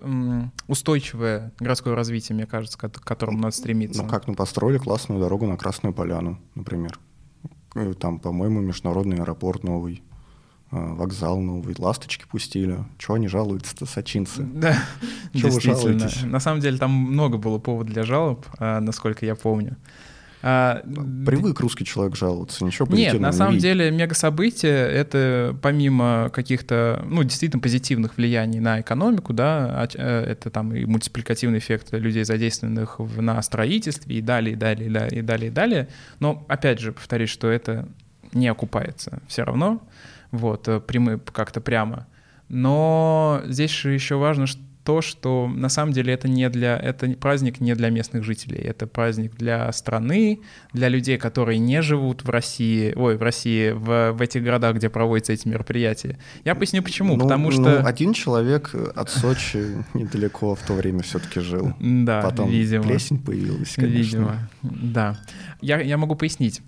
устойчивое 0.68 1.54
городское 1.62 1.96
развитие, 1.96 2.36
мне 2.36 2.46
кажется, 2.46 2.78
к 2.78 2.90
которому 2.90 3.38
надо 3.38 3.56
стремиться. 3.56 4.04
Ну 4.04 4.10
как, 4.10 4.28
ну 4.28 4.36
построили 4.36 4.80
классную 4.80 5.22
дорогу 5.22 5.48
на 5.48 5.56
Красную 5.56 5.94
Поляну, 5.94 6.38
например. 6.56 7.00
Э, 7.76 7.94
там, 7.94 8.20
по-моему, 8.20 8.62
международный 8.62 9.18
аэропорт 9.18 9.64
новый, 9.64 10.02
э, 10.72 10.78
вокзал 10.78 11.40
новый, 11.40 11.76
ласточки 11.78 12.26
пустили. 12.30 12.84
Чего 12.98 13.16
они 13.16 13.28
жалуются-то, 13.28 13.86
сочинцы? 13.86 14.44
Да, 14.54 14.78
Чего 15.34 15.50
действительно. 15.50 16.32
На 16.32 16.40
самом 16.40 16.62
деле 16.62 16.78
там 16.78 16.92
много 16.92 17.38
было 17.38 17.60
поводов 17.60 17.94
для 17.94 18.04
жалоб, 18.04 18.46
а, 18.58 18.80
насколько 18.80 19.26
я 19.26 19.36
помню. 19.36 19.76
А, 20.48 20.84
Привык 21.26 21.60
русский 21.60 21.86
человек 21.86 22.16
жаловаться, 22.16 22.64
ничего 22.64 22.88
Нет, 22.96 23.20
на 23.20 23.32
самом 23.32 23.58
деле 23.58 23.90
мега-событие— 23.90 24.72
это 24.92 25.58
помимо 25.60 26.30
каких-то, 26.32 27.04
ну, 27.10 27.24
действительно 27.24 27.60
позитивных 27.60 28.16
влияний 28.16 28.60
на 28.60 28.80
экономику, 28.80 29.34
да, 29.34 29.66
а, 29.72 29.88
э, 29.92 30.24
это 30.24 30.52
там 30.52 30.72
и 30.76 30.86
мультипликативный 30.86 31.58
эффект 31.58 31.94
людей, 31.94 32.24
задействованных 32.24 33.00
в, 33.00 33.24
на 33.24 33.42
строительстве 33.42 34.18
и 34.18 34.22
далее, 34.22 34.54
и 34.54 34.56
далее, 34.56 34.88
и 34.88 34.92
далее, 34.92 35.20
и 35.20 35.24
далее, 35.24 35.48
и 35.48 35.52
далее. 35.52 35.88
Но, 36.20 36.46
опять 36.48 36.80
же, 36.80 36.92
повторюсь, 36.92 37.32
что 37.32 37.50
это 37.50 37.90
не 38.32 38.48
окупается 38.48 39.24
все 39.28 39.46
равно, 39.46 39.82
вот, 40.30 40.68
э, 40.68 40.80
прямы, 40.80 41.18
как-то 41.18 41.60
прямо. 41.60 42.06
Но 42.50 43.42
здесь 43.48 43.72
же 43.72 43.94
еще 43.94 44.18
важно, 44.18 44.46
что 44.46 44.62
то, 44.86 45.02
что 45.02 45.48
на 45.48 45.68
самом 45.68 45.94
деле 45.94 46.14
это 46.14 46.28
не 46.28 46.48
для, 46.48 46.78
это 46.78 47.10
праздник 47.10 47.60
не 47.60 47.74
для 47.74 47.90
местных 47.90 48.24
жителей, 48.24 48.60
это 48.60 48.86
праздник 48.86 49.36
для 49.36 49.72
страны, 49.72 50.42
для 50.74 50.90
людей, 50.90 51.18
которые 51.18 51.58
не 51.58 51.82
живут 51.82 52.24
в 52.24 52.30
России, 52.30 52.94
ой, 52.96 53.18
в 53.18 53.22
России, 53.24 53.72
в, 53.72 54.12
в 54.12 54.22
этих 54.22 54.44
городах, 54.44 54.76
где 54.76 54.90
проводятся 54.90 55.34
эти 55.34 55.48
мероприятия. 55.48 56.20
Я 56.46 56.54
поясню 56.54 56.84
почему, 56.84 57.16
ну, 57.16 57.24
потому 57.24 57.50
что... 57.50 57.62
Ну, 57.62 57.86
один 57.86 58.14
человек 58.14 58.76
от 58.96 59.10
Сочи 59.10 59.84
недалеко 59.96 60.54
в 60.54 60.62
то 60.62 60.74
время 60.74 61.02
все-таки 61.02 61.40
жил. 61.40 61.74
Да, 61.80 62.22
Потом 62.22 62.52
видимо. 62.52 62.84
плесень 62.84 63.20
появилась, 63.20 63.74
конечно. 63.74 63.98
Видимо, 63.98 64.50
да. 64.62 65.18
Я, 65.62 65.82
я 65.82 65.98
могу 65.98 66.16
пояснить. 66.16 66.62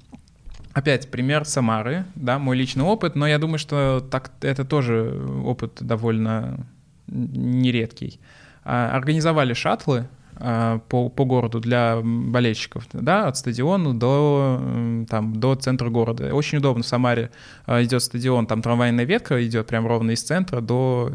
Опять 0.74 1.12
пример 1.12 1.46
Самары, 1.46 2.06
да, 2.16 2.40
мой 2.40 2.58
личный 2.58 2.84
опыт, 2.84 3.16
но 3.16 3.28
я 3.28 3.38
думаю, 3.38 3.60
что 3.60 4.00
так, 4.12 4.32
это 4.42 4.66
тоже 4.66 5.24
опыт 5.44 5.78
довольно 5.82 6.68
нередкий. 7.08 8.20
А, 8.64 8.92
организовали 8.96 9.54
шаттлы 9.54 10.08
а, 10.36 10.80
по, 10.90 11.10
по 11.10 11.26
городу 11.26 11.60
для 11.60 12.00
болельщиков, 12.04 12.86
да, 12.94 13.28
от 13.28 13.38
стадиона 13.38 13.98
до, 13.98 15.06
там, 15.10 15.40
до 15.40 15.56
центра 15.56 15.90
города. 15.90 16.34
Очень 16.34 16.60
удобно 16.60 16.84
в 16.84 16.88
Самаре 16.88 17.32
а, 17.66 17.82
идет 17.84 18.04
стадион, 18.04 18.46
там 18.46 18.62
трамвайная 18.62 19.06
ветка 19.06 19.46
идет 19.46 19.68
прям 19.68 19.88
ровно 19.88 20.12
из 20.12 20.22
центра 20.22 20.62
до... 20.62 21.14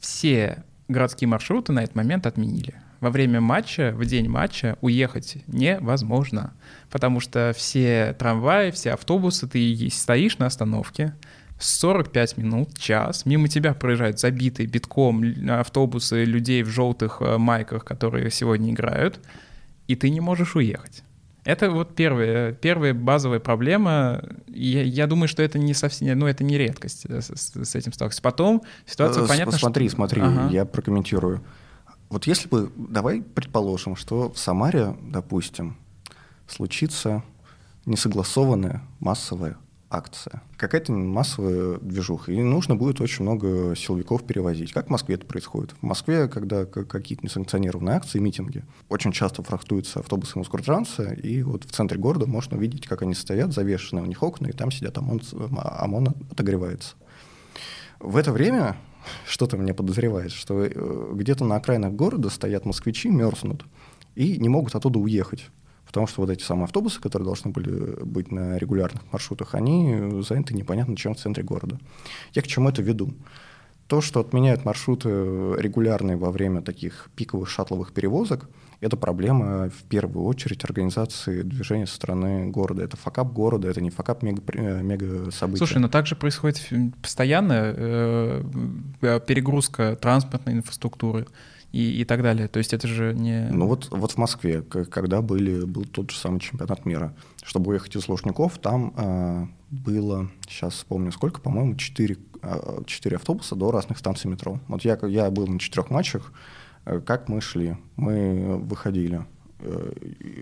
Все 0.00 0.64
городские 0.88 1.28
маршруты 1.28 1.72
на 1.72 1.82
этот 1.82 1.96
момент 1.96 2.26
отменили. 2.26 2.74
Во 3.00 3.10
время 3.10 3.40
матча, 3.40 3.92
в 3.94 4.04
день 4.06 4.28
матча 4.28 4.78
уехать 4.80 5.38
невозможно, 5.46 6.54
потому 6.90 7.20
что 7.20 7.52
все 7.56 8.14
трамваи, 8.18 8.70
все 8.70 8.92
автобусы, 8.92 9.46
ты 9.46 9.88
стоишь 9.92 10.38
на 10.38 10.46
остановке, 10.46 11.14
45 11.58 12.36
минут, 12.36 12.78
час, 12.78 13.24
мимо 13.24 13.48
тебя 13.48 13.74
проезжают 13.74 14.20
забитые 14.20 14.66
битком 14.66 15.24
автобусы 15.48 16.24
людей 16.24 16.62
в 16.62 16.68
желтых 16.68 17.18
э, 17.20 17.38
майках, 17.38 17.84
которые 17.84 18.30
сегодня 18.30 18.72
играют, 18.72 19.20
и 19.86 19.96
ты 19.96 20.10
не 20.10 20.20
можешь 20.20 20.54
уехать. 20.54 21.02
Это 21.44 21.70
вот 21.70 21.94
первая, 21.94 22.52
первая 22.52 22.92
базовая 22.92 23.38
проблема. 23.38 24.20
Я, 24.48 24.82
я 24.82 25.06
думаю, 25.06 25.28
что 25.28 25.42
это 25.42 25.58
не 25.58 25.74
совсем, 25.74 26.18
ну 26.18 26.26
это 26.26 26.42
не 26.44 26.58
редкость 26.58 27.06
э, 27.06 27.20
с, 27.20 27.52
с 27.54 27.74
этим 27.74 27.92
сталкиваться. 27.92 28.20
Потом 28.20 28.62
ситуация 28.84 29.24
э, 29.24 29.28
понятна. 29.28 29.52
Смотри, 29.52 29.88
что... 29.88 29.96
смотри, 29.96 30.20
ага. 30.22 30.48
я 30.50 30.64
прокомментирую. 30.64 31.42
Вот 32.10 32.26
если 32.26 32.48
бы, 32.48 32.70
давай 32.76 33.22
предположим, 33.22 33.96
что 33.96 34.30
в 34.30 34.38
Самаре, 34.38 34.96
допустим, 35.02 35.76
случится 36.46 37.22
несогласованная 37.86 38.82
массовая 39.00 39.56
акция. 39.90 40.42
Какая-то 40.56 40.92
массовая 40.92 41.78
движуха. 41.78 42.32
И 42.32 42.42
нужно 42.42 42.76
будет 42.76 43.00
очень 43.00 43.22
много 43.22 43.74
силовиков 43.76 44.24
перевозить. 44.24 44.72
Как 44.72 44.88
в 44.88 44.90
Москве 44.90 45.14
это 45.14 45.26
происходит? 45.26 45.72
В 45.80 45.82
Москве, 45.82 46.28
когда 46.28 46.64
какие-то 46.64 47.24
несанкционированные 47.24 47.96
акции, 47.96 48.18
митинги, 48.18 48.64
очень 48.88 49.12
часто 49.12 49.42
фрахтуются 49.42 50.00
автобусы 50.00 50.38
Москвартранса, 50.38 51.12
и 51.12 51.42
вот 51.42 51.64
в 51.64 51.72
центре 51.72 51.98
города 51.98 52.26
можно 52.26 52.56
увидеть, 52.56 52.86
как 52.86 53.02
они 53.02 53.14
стоят, 53.14 53.52
завешенные 53.52 54.02
у 54.02 54.06
них 54.06 54.22
окна, 54.22 54.48
и 54.48 54.52
там 54.52 54.70
сидят 54.70 54.98
ОМОН, 54.98 55.22
ОМОН 55.56 56.14
отогревается. 56.30 56.96
В 58.00 58.16
это 58.16 58.32
время 58.32 58.76
что-то 59.26 59.56
мне 59.56 59.72
подозревает, 59.72 60.32
что 60.32 60.64
э, 60.64 61.12
где-то 61.14 61.44
на 61.44 61.56
окраинах 61.56 61.92
города 61.92 62.28
стоят 62.30 62.64
москвичи, 62.64 63.08
мерзнут, 63.08 63.64
и 64.14 64.38
не 64.38 64.48
могут 64.48 64.74
оттуда 64.74 64.98
уехать. 64.98 65.50
Потому 65.86 66.06
что 66.06 66.22
вот 66.22 66.30
эти 66.30 66.42
самые 66.42 66.64
автобусы, 66.64 67.00
которые 67.00 67.26
должны 67.26 67.52
были 67.52 68.02
быть 68.04 68.32
на 68.32 68.58
регулярных 68.58 69.02
маршрутах, 69.12 69.54
они 69.54 70.22
заняты 70.22 70.54
непонятно 70.54 70.96
чем 70.96 71.14
в 71.14 71.18
центре 71.18 71.42
города. 71.42 71.78
Я 72.34 72.42
к 72.42 72.46
чему 72.46 72.68
это 72.68 72.82
веду? 72.82 73.14
То, 73.86 74.00
что 74.00 74.18
отменяют 74.18 74.64
маршруты 74.64 75.08
регулярные 75.08 76.16
во 76.16 76.32
время 76.32 76.60
таких 76.60 77.08
пиковых 77.14 77.48
шаттловых 77.48 77.92
перевозок, 77.92 78.48
это 78.80 78.96
проблема 78.96 79.70
в 79.70 79.84
первую 79.84 80.26
очередь 80.26 80.64
организации 80.64 81.42
движения 81.42 81.86
со 81.86 81.94
стороны 81.94 82.48
города. 82.50 82.82
Это 82.82 82.96
факап 82.96 83.32
города, 83.32 83.68
это 83.68 83.80
не 83.80 83.90
факап 83.90 84.22
мега, 84.22 84.42
мега 84.82 85.30
события. 85.30 85.58
Слушай, 85.58 85.78
но 85.78 85.88
также 85.88 86.16
происходит 86.16 86.60
постоянно 87.00 87.74
э, 87.76 89.20
перегрузка 89.26 89.96
транспортной 89.96 90.56
инфраструктуры 90.56 91.26
и, 91.72 92.00
и 92.00 92.04
так 92.04 92.22
далее. 92.22 92.48
То 92.48 92.58
есть 92.58 92.72
это 92.72 92.88
же 92.88 93.14
не... 93.14 93.48
Ну 93.50 93.66
вот, 93.66 93.88
вот 93.90 94.12
в 94.12 94.16
Москве, 94.18 94.62
когда 94.62 95.22
были, 95.22 95.64
был 95.64 95.84
тот 95.84 96.10
же 96.10 96.18
самый 96.18 96.40
чемпионат 96.40 96.86
мира, 96.86 97.14
чтобы 97.42 97.70
уехать 97.70 97.96
из 97.96 98.08
Лужников, 98.08 98.58
там 98.58 98.92
э, 98.96 99.46
было, 99.70 100.30
сейчас 100.48 100.74
вспомню 100.74 101.12
сколько, 101.12 101.40
по-моему, 101.40 101.76
4, 101.76 102.16
4 102.86 103.16
а, 103.16 103.18
автобуса 103.18 103.54
до 103.54 103.70
разных 103.70 103.98
станций 103.98 104.30
метро. 104.30 104.60
Вот 104.68 104.84
я, 104.84 104.98
я 105.02 105.30
был 105.30 105.46
на 105.46 105.58
четырех 105.58 105.90
матчах, 105.90 106.32
Э, 106.86 107.00
как 107.00 107.28
мы 107.28 107.40
шли? 107.40 107.76
Мы 107.96 108.56
выходили 108.56 109.26
э, 109.58 109.92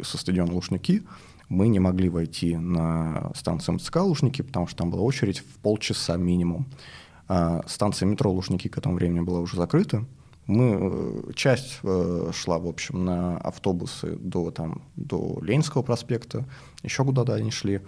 со 0.03 0.19
стадиона 0.19 0.53
Лушники, 0.53 1.03
мы 1.49 1.69
не 1.69 1.81
могли 1.81 2.09
войти 2.09 2.57
на 2.57 3.33
станцию 3.35 3.77
МЦК 3.77 3.97
Лушники, 3.97 4.43
потому 4.43 4.67
что 4.67 4.77
там 4.77 4.91
была 4.91 5.03
очередь 5.03 5.41
в 5.41 5.59
полчаса 5.63 6.17
минимум. 6.17 6.67
А 7.27 7.63
станция 7.67 8.07
метро 8.07 8.31
Лушники 8.31 8.69
к 8.69 8.79
этому 8.79 8.95
времени 8.97 9.21
была 9.21 9.41
уже 9.41 9.57
закрыта. 9.57 10.05
Мы, 10.47 10.79
э, 10.79 11.33
часть 11.35 11.81
шла, 11.81 12.59
в 12.59 12.67
общем, 12.67 13.05
на 13.05 13.39
автобусы 13.39 14.17
до, 14.17 14.51
там, 14.51 14.83
до 14.97 15.39
Ленинского 15.43 15.83
проспекта, 15.83 16.45
еще 16.83 17.05
куда-то 17.05 17.35
они 17.35 17.51
шли. 17.51 17.81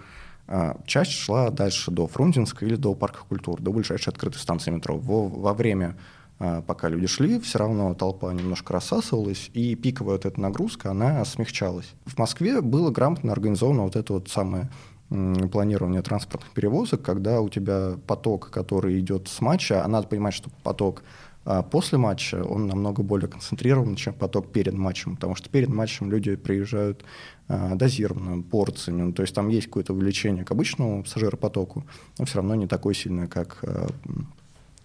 А 0.49 0.81
часть 0.87 1.13
шла 1.13 1.51
дальше 1.51 1.91
до 1.91 2.07
Фрунзенска 2.07 2.65
или 2.65 2.77
до 2.77 2.95
Парка 2.95 3.21
культуры, 3.29 3.63
до 3.63 3.73
ближайшей 3.73 4.13
открытой 4.13 4.41
станции 4.41 4.71
метро. 4.71 4.97
Во, 4.97 5.27
во 5.27 5.55
время 5.55 5.97
а, 6.39 6.63
пока 6.63 6.89
люди 6.89 7.07
шли, 7.07 7.41
все 7.41 7.59
равно 7.59 7.95
толпа 7.95 8.33
немножко 8.33 8.73
рассасывалась, 8.73 9.51
и 9.55 9.75
пиковая 9.75 10.15
вот 10.15 10.27
эта 10.27 10.41
нагрузка, 10.41 10.91
она 10.91 11.25
смягчалась. 11.25 11.93
В 12.05 12.19
Москве 12.19 12.61
было 12.61 12.91
грамотно 12.91 13.33
организовано 13.33 13.83
вот 13.83 13.97
это 13.97 14.13
вот 14.13 14.29
самое 14.29 14.71
планирование 15.09 16.03
транспортных 16.03 16.53
перевозок, 16.53 17.01
когда 17.01 17.41
у 17.41 17.49
тебя 17.49 17.97
поток, 18.09 18.51
который 18.51 18.99
идет 18.99 19.29
с 19.29 19.41
матча, 19.41 19.85
а 19.85 19.89
надо 19.89 20.09
понимать, 20.09 20.35
что 20.35 20.51
поток 20.65 21.05
а 21.49 21.63
после 21.63 21.97
матча 21.97 22.43
он 22.43 22.67
намного 22.67 23.05
более 23.05 23.29
концентрирован, 23.29 23.95
чем 23.95 24.15
поток 24.15 24.51
перед 24.51 24.75
матчем, 24.75 25.15
потому 25.15 25.37
что 25.37 25.49
перед 25.49 25.69
матчем 25.69 26.11
люди 26.11 26.35
приезжают 26.35 27.05
а, 27.47 27.77
дозированно, 27.77 28.43
порциями, 28.43 29.03
ну, 29.03 29.13
то 29.13 29.23
есть 29.23 29.33
там 29.33 29.49
есть 29.49 29.69
какое-то 29.69 29.93
увлечение 29.93 30.45
к 30.45 30.51
обычному 30.51 31.05
пассажиропотоку, 31.05 31.87
но 32.19 32.25
все 32.25 32.39
равно 32.39 32.57
не 32.57 32.67
такое 32.67 32.95
сильное, 32.95 33.29
как, 33.29 33.59
а, 33.63 33.87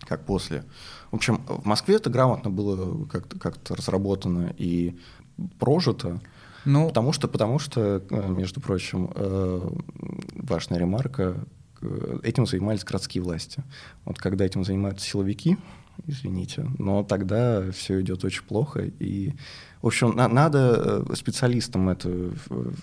как 0.02 0.24
после. 0.24 0.63
В 1.10 1.15
общем, 1.15 1.41
в 1.47 1.65
Москве 1.65 1.95
это 1.95 2.12
грамотно 2.12 2.52
было 2.52 3.06
как-то 3.06 3.39
как 3.39 3.58
разработано 3.67 4.54
и 4.56 4.95
прожито, 5.58 6.21
ну, 6.63 6.89
потому 6.89 7.12
что, 7.12 7.28
потому 7.28 7.58
что, 7.58 8.04
э, 8.08 8.28
между 8.30 8.62
прочим, 8.62 9.10
э, 9.15 9.67
важная 10.36 10.78
ремарка, 10.78 11.38
этим 12.21 12.45
занимались 12.45 12.84
городские 12.84 13.24
власти. 13.24 13.63
Вот 14.06 14.19
когда 14.19 14.45
этим 14.45 14.63
занимаются 14.63 15.04
силовики, 15.04 15.58
извините, 16.08 16.68
но 16.78 17.04
тогда 17.04 17.72
все 17.72 18.02
идет 18.02 18.24
очень 18.24 18.44
плохо, 18.44 18.82
и 19.00 19.34
в 19.82 19.88
общем, 19.88 20.12
на, 20.16 20.28
надо 20.28 21.06
э, 21.10 21.16
специалистам 21.16 21.90
это, 21.90 22.30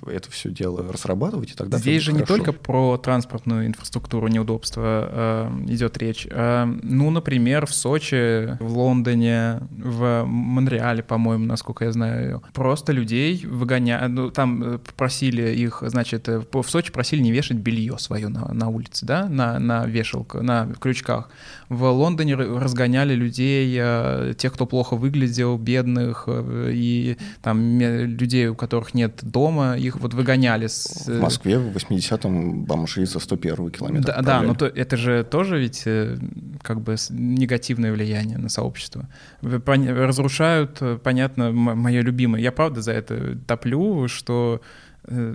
это 0.07 0.31
все 0.33 0.51
дело 0.51 0.93
разрабатывать, 0.93 1.53
и 1.53 1.55
тогда 1.55 1.79
Здесь 1.79 2.03
же 2.03 2.11
хорошо. 2.11 2.21
не 2.21 2.27
только 2.27 2.53
про 2.53 2.97
транспортную 2.97 3.69
инфраструктуру 3.69 4.27
неудобства 4.27 5.49
э, 5.49 5.65
идет 5.69 5.97
речь. 5.99 6.27
Э, 6.29 6.65
ну, 6.65 7.11
например, 7.11 7.67
в 7.67 7.73
Сочи, 7.73 8.57
в 8.59 8.77
Лондоне, 8.77 9.61
в 9.71 10.25
Монреале, 10.25 11.05
по-моему, 11.05 11.45
насколько 11.45 11.85
я 11.85 11.93
знаю, 11.93 12.43
просто 12.53 12.91
людей 12.91 13.47
выгоняют. 13.47 14.13
Ну, 14.13 14.31
там 14.33 14.63
э, 14.65 14.79
просили 14.97 15.55
их, 15.55 15.85
значит, 15.87 16.29
э, 16.29 16.43
в 16.51 16.69
Сочи 16.69 16.91
просили 16.91 17.21
не 17.21 17.31
вешать 17.31 17.59
белье 17.59 17.97
свое 17.99 18.27
на, 18.27 18.53
на 18.53 18.69
улице, 18.71 19.07
да, 19.07 19.29
на, 19.29 19.61
на 19.61 19.87
вешалках, 19.87 20.43
на 20.43 20.67
крючках. 20.81 21.31
В 21.69 21.85
Лондоне 21.85 22.35
разгоняли 22.35 23.15
людей, 23.15 23.77
э, 23.79 24.35
тех, 24.39 24.55
кто 24.55 24.65
плохо 24.67 24.97
выглядел, 24.97 25.59
бедных 25.59 26.25
э, 26.27 26.71
и 26.73 27.19
там 27.43 27.79
людей, 27.79 28.49
у 28.49 28.55
которых 28.55 28.95
нет 28.95 29.21
дома, 29.23 29.77
их 29.77 30.01
вот 30.01 30.15
выгоняли. 30.15 30.67
С... 30.67 31.07
В 31.07 31.21
Москве 31.21 31.59
в 31.59 31.77
80-м 31.77 32.65
бомжи 32.65 33.05
за 33.07 33.21
101 33.21 33.71
километр. 33.71 34.07
Да, 34.07 34.23
да 34.23 34.43
но 34.43 34.55
то, 34.55 34.67
это 34.67 34.97
же 34.97 35.25
тоже 35.25 35.59
ведь 35.59 35.83
э, 35.85 36.17
как 36.63 36.81
бы 36.81 36.97
негативное 37.11 37.93
влияние 37.93 38.39
на 38.39 38.49
сообщество. 38.49 39.09
Разрушают, 39.43 40.79
э, 40.81 40.99
понятно, 41.03 41.53
мое 41.53 42.01
любимое. 42.01 42.41
Я 42.41 42.53
правда 42.53 42.81
за 42.81 42.93
это 42.93 43.37
топлю, 43.47 44.09
что 44.09 44.63
э, 45.05 45.35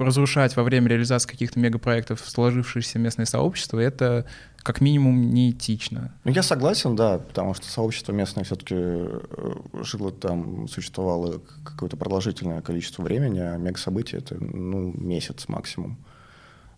разрушать 0.00 0.56
во 0.56 0.62
время 0.62 0.88
реализации 0.88 1.28
каких-то 1.28 1.60
мегапроектов 1.60 2.20
сложившееся 2.20 2.98
местное 2.98 3.26
сообщество, 3.26 3.78
это 3.78 4.24
как 4.66 4.80
минимум 4.80 5.30
неэтично. 5.30 6.12
Ну, 6.24 6.32
я 6.32 6.42
согласен, 6.42 6.96
да, 6.96 7.18
потому 7.18 7.54
что 7.54 7.68
сообщество 7.68 8.10
местное 8.10 8.42
все-таки 8.42 8.74
э, 8.76 9.20
жило 9.84 10.10
там, 10.10 10.66
существовало 10.66 11.40
какое-то 11.62 11.96
продолжительное 11.96 12.62
количество 12.62 13.04
времени, 13.04 13.38
а 13.38 13.58
мегасобытие— 13.58 14.18
это 14.22 14.34
ну, 14.42 14.92
месяц 14.92 15.46
максимум. 15.46 15.98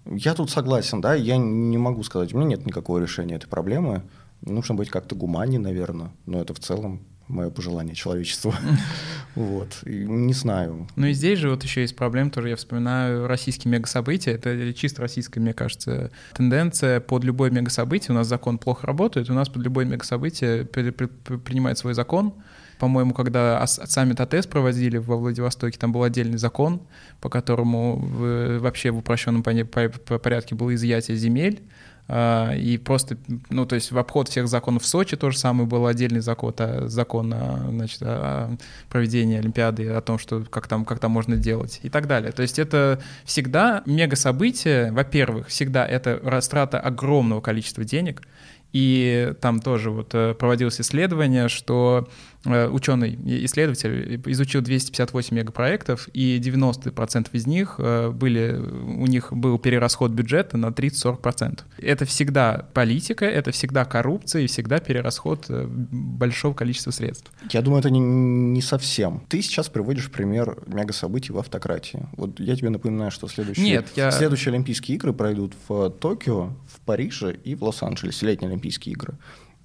Я 0.04 0.34
тут 0.34 0.50
согласен, 0.50 1.00
да, 1.00 1.14
я 1.14 1.38
не 1.38 1.78
могу 1.78 2.02
сказать, 2.02 2.34
у 2.34 2.36
меня 2.36 2.50
нет 2.50 2.66
никакого 2.66 2.98
решения 2.98 3.36
этой 3.36 3.48
проблемы. 3.48 4.02
Нужно 4.42 4.74
быть 4.74 4.90
как-то 4.90 5.14
гуманнее, 5.14 5.58
наверное, 5.58 6.12
но 6.26 6.42
это 6.42 6.52
в 6.52 6.60
целом 6.60 7.00
мое 7.28 7.50
пожелание 7.50 7.94
человечеству. 7.94 8.54
Вот. 9.34 9.82
И 9.84 10.04
не 10.04 10.32
знаю. 10.32 10.88
Ну 10.96 11.06
и 11.06 11.12
здесь 11.12 11.38
же 11.38 11.50
вот 11.50 11.62
еще 11.62 11.82
есть 11.82 11.94
проблема, 11.94 12.30
тоже 12.30 12.48
я 12.48 12.56
вспоминаю 12.56 13.28
российские 13.28 13.70
мегасобытия. 13.70 14.34
Это 14.34 14.74
чисто 14.74 15.02
российская, 15.02 15.38
мне 15.38 15.52
кажется, 15.52 16.10
тенденция. 16.34 16.98
Под 16.98 17.22
любое 17.22 17.48
мегасобытие 17.52 18.10
у 18.10 18.14
нас 18.14 18.26
закон 18.26 18.58
плохо 18.58 18.84
работает, 18.84 19.30
у 19.30 19.34
нас 19.34 19.48
под 19.48 19.62
любое 19.62 19.84
мегасобытие 19.84 20.64
принимает 20.64 21.78
свой 21.78 21.94
закон. 21.94 22.34
По-моему, 22.80 23.14
когда 23.14 23.64
саммит 23.66 24.20
АТС 24.20 24.48
проводили 24.48 24.96
во 24.98 25.16
Владивостоке, 25.16 25.78
там 25.78 25.92
был 25.92 26.02
отдельный 26.02 26.38
закон, 26.38 26.82
по 27.20 27.28
которому 27.28 27.96
вообще 28.58 28.90
в 28.90 28.98
упрощенном 28.98 29.44
порядке 29.44 30.56
было 30.56 30.74
изъятие 30.74 31.16
земель 31.16 31.62
и 32.10 32.80
просто, 32.82 33.18
ну, 33.50 33.66
то 33.66 33.74
есть 33.74 33.92
в 33.92 33.98
обход 33.98 34.28
всех 34.28 34.48
законов 34.48 34.82
в 34.82 34.86
Сочи 34.86 35.14
тоже 35.16 35.36
самое 35.36 35.68
был 35.68 35.86
отдельный 35.86 36.20
закон, 36.20 36.54
а, 36.58 36.88
закон 36.88 37.34
значит, 37.70 38.00
о 38.02 38.56
проведении 38.88 39.38
Олимпиады, 39.38 39.90
о 39.90 40.00
том, 40.00 40.18
что 40.18 40.42
как 40.48 40.68
там, 40.68 40.86
как 40.86 41.00
там 41.00 41.10
можно 41.10 41.36
делать 41.36 41.80
и 41.82 41.90
так 41.90 42.06
далее. 42.06 42.32
То 42.32 42.40
есть 42.40 42.58
это 42.58 43.00
всегда 43.24 43.82
мега 43.84 44.16
событие, 44.16 44.90
во-первых, 44.90 45.48
всегда 45.48 45.86
это 45.86 46.18
растрата 46.22 46.80
огромного 46.80 47.42
количества 47.42 47.84
денег, 47.84 48.22
и 48.72 49.34
там 49.40 49.60
тоже 49.60 49.90
вот 49.90 50.14
э, 50.14 50.34
проводилось 50.34 50.80
исследование, 50.80 51.48
что 51.48 52.08
ученый, 52.48 53.18
исследователь, 53.44 54.20
изучил 54.26 54.60
258 54.60 55.36
мегапроектов, 55.36 56.08
и 56.12 56.38
90% 56.38 57.28
из 57.32 57.46
них 57.46 57.76
э, 57.78 58.10
были, 58.10 58.56
у 58.56 59.06
них 59.06 59.32
был 59.32 59.58
перерасход 59.58 60.12
бюджета 60.12 60.56
на 60.56 60.66
30-40%. 60.66 61.60
Это 61.78 62.04
всегда 62.04 62.68
политика, 62.74 63.24
это 63.24 63.50
всегда 63.52 63.84
коррупция 63.84 64.42
и 64.42 64.46
всегда 64.46 64.78
перерасход 64.80 65.46
э, 65.48 65.66
большого 65.68 66.54
количества 66.54 66.90
средств. 66.90 67.30
Я 67.50 67.62
думаю, 67.62 67.80
это 67.80 67.90
не, 67.90 68.00
не 68.00 68.62
совсем. 68.62 69.22
Ты 69.28 69.42
сейчас 69.42 69.68
приводишь 69.68 70.10
пример 70.10 70.58
мегасобытий 70.66 71.32
в 71.32 71.38
автократии. 71.38 72.06
Вот 72.16 72.40
я 72.40 72.56
тебе 72.56 72.70
напоминаю, 72.70 73.10
что 73.10 73.28
следующие, 73.28 73.64
Нет, 73.64 73.86
я... 73.96 74.10
следующие 74.10 74.52
Олимпийские 74.52 74.96
игры 74.96 75.12
пройдут 75.12 75.54
в 75.68 75.90
Токио, 75.90 76.50
в 76.66 76.80
Париже 76.84 77.36
и 77.44 77.54
в 77.54 77.62
Лос-Анджелесе, 77.62 78.26
летние 78.26 78.48
Олимпийские 78.50 78.92
игры. 78.92 79.14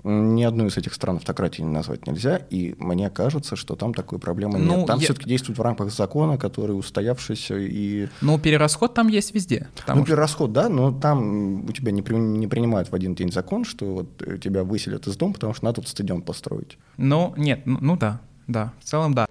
Ни 0.04 0.44
одну 0.44 0.68
из 0.68 0.76
этих 0.76 0.94
стран 0.94 1.16
автократией 1.16 1.66
назвать 1.66 2.06
нельзя, 2.08 2.38
и 2.50 2.76
мне 2.78 3.10
кажется, 3.10 3.56
что 3.56 3.76
там 3.76 3.94
такой 3.94 4.20
проблемы 4.20 4.60
ну, 4.60 4.78
нет. 4.78 4.88
Там 4.88 5.00
я... 5.00 5.06
все-таки 5.06 5.30
действует 5.30 5.58
в 5.58 5.62
рамках 5.62 5.94
закона, 5.94 6.38
который 6.38 6.74
устоявшийся 6.74 7.58
и... 7.58 8.10
Ну, 8.20 8.38
перерасход 8.38 8.94
там 8.94 9.08
есть 9.08 9.34
везде. 9.34 9.70
Ну, 9.88 9.96
что... 9.96 10.06
перерасход, 10.06 10.52
да, 10.52 10.68
но 10.68 10.92
там 10.92 11.66
у 11.66 11.72
тебя 11.72 11.92
не, 11.92 12.02
при... 12.02 12.16
не 12.16 12.48
принимают 12.48 12.92
в 12.92 12.96
один 12.96 13.16
день 13.16 13.32
закон, 13.32 13.64
что 13.64 13.86
вот 13.94 14.42
тебя 14.42 14.66
выселят 14.66 15.08
из 15.08 15.16
дома, 15.16 15.34
потому 15.34 15.54
что 15.54 15.66
надо 15.66 15.76
тут 15.76 15.88
стадион 15.88 16.22
построить. 16.22 16.78
Ну, 16.98 17.34
нет, 17.38 17.62
ну, 17.66 17.78
ну 17.80 17.96
да, 17.96 18.20
да, 18.48 18.74
в 18.82 18.84
целом 18.84 19.14
да. 19.14 19.26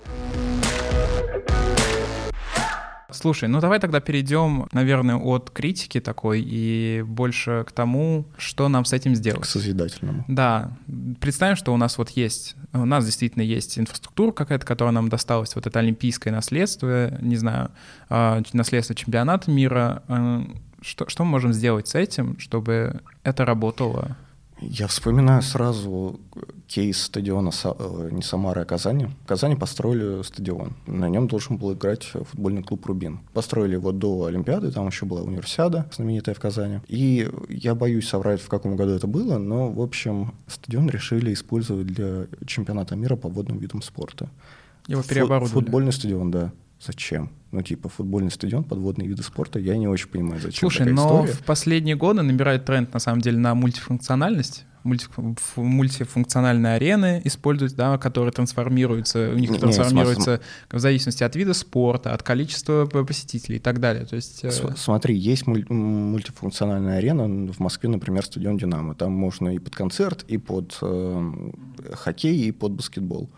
Слушай, 3.12 3.48
ну 3.48 3.60
давай 3.60 3.78
тогда 3.80 4.00
перейдем, 4.00 4.68
наверное, 4.72 5.16
от 5.16 5.50
критики 5.50 6.00
такой 6.00 6.42
и 6.44 7.02
больше 7.06 7.64
к 7.66 7.72
тому, 7.72 8.24
что 8.36 8.68
нам 8.68 8.84
с 8.84 8.92
этим 8.92 9.14
сделать. 9.14 9.42
К 9.42 9.46
созидательному. 9.46 10.24
Да. 10.28 10.72
Представим, 11.20 11.56
что 11.56 11.72
у 11.72 11.76
нас 11.76 11.98
вот 11.98 12.10
есть, 12.10 12.56
у 12.72 12.84
нас 12.84 13.04
действительно 13.04 13.42
есть 13.42 13.78
инфраструктура 13.78 14.32
какая-то, 14.32 14.66
которая 14.66 14.92
нам 14.92 15.08
досталась, 15.08 15.54
вот 15.54 15.66
это 15.66 15.78
олимпийское 15.78 16.32
наследство, 16.32 17.12
не 17.20 17.36
знаю, 17.36 17.70
а, 18.08 18.42
наследство 18.52 18.94
чемпионата 18.94 19.50
мира. 19.50 20.02
А, 20.08 20.44
что, 20.80 21.08
что 21.08 21.24
мы 21.24 21.30
можем 21.30 21.52
сделать 21.52 21.88
с 21.88 21.94
этим, 21.94 22.38
чтобы 22.38 23.00
это 23.22 23.44
работало? 23.44 24.16
Я 24.62 24.86
вспоминаю 24.86 25.42
сразу 25.42 26.20
кейс 26.68 27.02
стадиона 27.02 27.50
э, 27.64 28.08
не 28.12 28.22
Самары, 28.22 28.62
а 28.62 28.64
Казани. 28.64 29.08
В 29.24 29.26
Казани 29.26 29.56
построили 29.56 30.22
стадион. 30.22 30.74
На 30.86 31.08
нем 31.08 31.26
должен 31.26 31.56
был 31.56 31.74
играть 31.74 32.04
футбольный 32.04 32.62
клуб 32.62 32.86
«Рубин». 32.86 33.20
Построили 33.32 33.74
его 33.74 33.92
до 33.92 34.26
Олимпиады, 34.26 34.70
там 34.70 34.86
еще 34.86 35.04
была 35.04 35.22
универсиада 35.22 35.86
знаменитая 35.92 36.34
в 36.34 36.40
Казани. 36.40 36.80
И 36.88 37.28
я 37.48 37.74
боюсь 37.74 38.08
соврать, 38.08 38.40
в 38.40 38.48
каком 38.48 38.76
году 38.76 38.92
это 38.92 39.06
было, 39.06 39.38
но, 39.38 39.70
в 39.70 39.80
общем, 39.80 40.34
стадион 40.46 40.88
решили 40.88 41.32
использовать 41.32 41.86
для 41.86 42.26
чемпионата 42.46 42.96
мира 42.96 43.16
по 43.16 43.28
водным 43.28 43.58
видам 43.58 43.82
спорта. 43.82 44.28
Его 44.86 45.02
переоборудовали. 45.02 45.52
Футбольный 45.52 45.92
стадион, 45.92 46.30
да. 46.30 46.52
Зачем? 46.84 47.30
Ну, 47.52 47.62
типа, 47.62 47.88
футбольный 47.88 48.30
стадион, 48.30 48.64
подводные 48.64 49.06
виды 49.06 49.22
спорта, 49.22 49.58
я 49.58 49.76
не 49.76 49.86
очень 49.86 50.08
понимаю, 50.08 50.40
зачем 50.40 50.58
Слушай, 50.58 50.78
такая 50.78 50.94
но 50.94 51.20
история. 51.20 51.32
в 51.32 51.44
последние 51.44 51.96
годы 51.96 52.22
набирает 52.22 52.64
тренд, 52.64 52.92
на 52.92 52.98
самом 52.98 53.20
деле, 53.20 53.38
на 53.38 53.54
мультифункциональность 53.54 54.64
мультифункциональные 54.84 56.74
арены 56.74 57.22
используют, 57.24 57.74
да, 57.74 57.98
которые 57.98 58.32
трансформируются, 58.32 59.30
у 59.30 59.38
них 59.38 59.50
не, 59.50 59.58
трансформируются 59.58 60.40
не, 60.72 60.76
в 60.76 60.80
зависимости 60.80 61.22
от 61.22 61.36
вида 61.36 61.54
спорта, 61.54 62.12
от 62.12 62.24
количества 62.24 62.86
посетителей 62.86 63.56
и 63.56 63.60
так 63.60 63.78
далее. 63.80 64.04
То 64.06 64.16
есть, 64.16 64.44
э, 64.44 64.50
Смотри, 64.76 65.16
есть 65.16 65.46
мультифункциональная 65.46 66.98
арена 66.98 67.52
в 67.52 67.60
Москве, 67.60 67.88
например, 67.90 68.24
стадион 68.24 68.56
«Динамо». 68.58 68.94
Там 68.94 69.12
можно 69.12 69.54
и 69.54 69.58
под 69.58 69.76
концерт, 69.76 70.24
и 70.26 70.36
под 70.38 70.76
э, 70.82 71.52
хоккей, 71.92 72.48
и 72.48 72.52
под 72.52 72.72
баскетбол. 72.72 73.30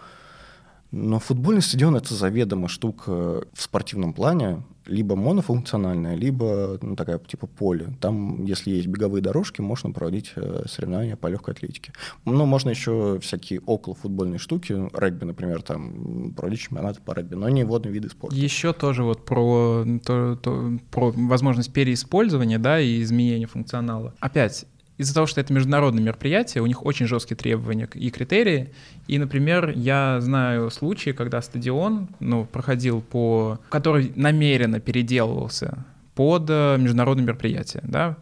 Но 0.96 1.18
футбольный 1.18 1.61
стадион— 1.61 1.96
это 1.96 2.14
заведомо 2.14 2.68
штука 2.68 3.42
в 3.52 3.61
спортивном 3.61 4.14
плане, 4.14 4.62
либо 4.87 5.16
монофункциональная, 5.16 6.14
либо 6.14 6.78
ну, 6.80 6.94
такая 6.94 7.18
типа 7.18 7.48
поле. 7.48 7.88
Там, 8.00 8.44
если 8.44 8.70
есть 8.70 8.87
беговые 8.87 9.20
дорожки, 9.20 9.61
можно 9.61 9.90
проводить 9.90 10.33
э, 10.37 10.64
соревнования 10.68 11.16
по 11.16 11.26
легкой 11.26 11.54
атлетике. 11.54 11.92
Ну, 12.24 12.46
можно 12.46 12.70
еще 12.70 13.18
всякие 13.20 13.61
около 13.66 13.96
футбольные 13.96 14.38
штуки, 14.38 14.88
регби, 14.96 15.24
например, 15.24 15.62
там 15.62 16.33
проводить 16.33 16.61
чемпионаты 16.61 17.00
по 17.00 17.12
регби, 17.12 17.35
но 17.35 17.48
не 17.48 17.64
водные 17.64 17.92
виды 17.92 18.09
спорта. 18.09 18.37
Еще 18.37 18.72
тоже 18.72 19.02
вот 19.02 19.24
про, 19.24 19.85
то, 20.04 20.37
то, 20.37 20.78
про 20.92 21.11
возможность 21.11 21.72
переиспользования, 21.72 22.61
да, 22.61 22.78
и 22.78 23.02
изменения 23.02 23.46
функционала. 23.46 24.14
Опять, 24.20 24.66
из-за 24.96 25.14
того, 25.14 25.26
что 25.26 25.40
это 25.40 25.52
международное 25.52 26.02
мероприятие, 26.02 26.62
у 26.62 26.66
них 26.66 26.85
очень 26.85 27.07
жесткие 27.07 27.37
требования 27.37 27.88
и 27.94 28.11
критерии. 28.11 28.72
И, 29.09 29.18
например, 29.18 29.72
я 29.74 30.20
знаю 30.20 30.70
случаи, 30.70 31.11
когда 31.11 31.42
стадион 31.42 32.09
ну, 32.20 32.44
проходил 32.44 33.00
по... 33.00 33.59
который 33.70 34.12
намеренно 34.14 34.80
переделывался 34.80 35.85
под 36.14 36.48
э, 36.48 36.76
международное 36.78 37.24
мероприятие, 37.24 37.83
да, 37.85 38.18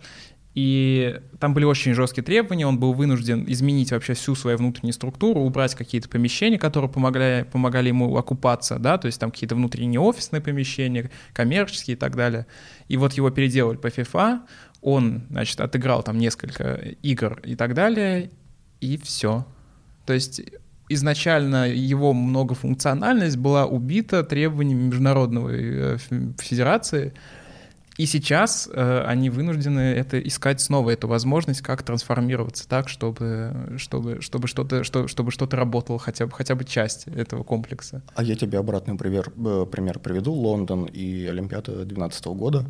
и 0.55 1.19
там 1.41 1.55
были 1.55 1.65
очень 1.65 1.95
жесткие 1.95 2.25
требования, 2.25 2.67
он 2.67 2.79
был 2.79 2.93
вынужден 2.93 3.45
изменить 3.49 3.91
вообще 3.91 4.13
всю 4.13 4.35
свою 4.35 4.59
внутреннюю 4.59 4.93
структуру, 4.93 5.41
убрать 5.41 5.75
какие-то 5.75 6.11
помещения, 6.11 6.59
которые 6.59 6.91
помогали, 6.91 7.47
помогали 7.51 7.89
ему 7.89 8.15
окупаться, 8.17 8.79
да, 8.79 8.99
то 8.99 9.07
есть 9.07 9.19
там 9.19 9.31
какие-то 9.31 9.55
внутренние 9.55 10.01
офисные 10.01 10.43
помещения, 10.43 11.11
коммерческие 11.33 11.97
и 11.97 11.99
так 11.99 12.17
далее. 12.17 12.47
И 12.89 12.99
вот 12.99 13.15
его 13.15 13.31
переделали 13.31 13.79
по 13.79 13.87
FIFA, 13.87 14.41
он, 14.83 15.23
значит, 15.31 15.61
отыграл 15.61 16.03
там 16.03 16.19
несколько 16.19 16.75
игр 17.03 17.41
и 17.45 17.55
так 17.55 17.75
далее, 17.75 18.31
и 18.81 18.99
все. 18.99 19.47
То 20.05 20.13
есть 20.13 20.43
изначально 20.89 21.69
его 21.69 22.13
многофункциональность 22.13 23.37
была 23.37 23.67
убита 23.67 24.25
требованиями 24.25 24.89
Международного 24.89 25.51
э, 25.51 25.99
федерации, 26.39 27.15
и 27.99 28.07
сейчас 28.07 28.69
э, 28.73 29.05
они 29.07 29.31
вынуждены 29.31 29.81
это 29.81 30.19
искать 30.19 30.61
снова 30.61 30.91
эту 30.91 31.09
возможность, 31.09 31.61
как 31.61 31.83
трансформироваться 31.83 32.69
так, 32.69 32.89
чтобы 32.89 33.75
чтобы 33.77 34.21
чтобы 34.23 34.49
что-то 34.49 34.83
что, 34.83 35.07
чтобы 35.09 35.31
что-то 35.31 35.57
работало 35.57 35.99
хотя 35.99 36.27
бы 36.27 36.33
хотя 36.33 36.55
бы 36.55 36.65
часть 36.65 37.07
этого 37.07 37.45
комплекса. 37.45 38.03
А 38.15 38.23
я 38.23 38.35
тебе 38.35 38.59
обратный 38.59 38.97
пример 38.97 39.31
э, 39.37 39.67
пример 39.71 39.99
приведу: 39.99 40.33
Лондон 40.33 40.87
и 40.87 41.27
Олимпиада 41.27 41.73
2012 41.73 42.25
года. 42.27 42.67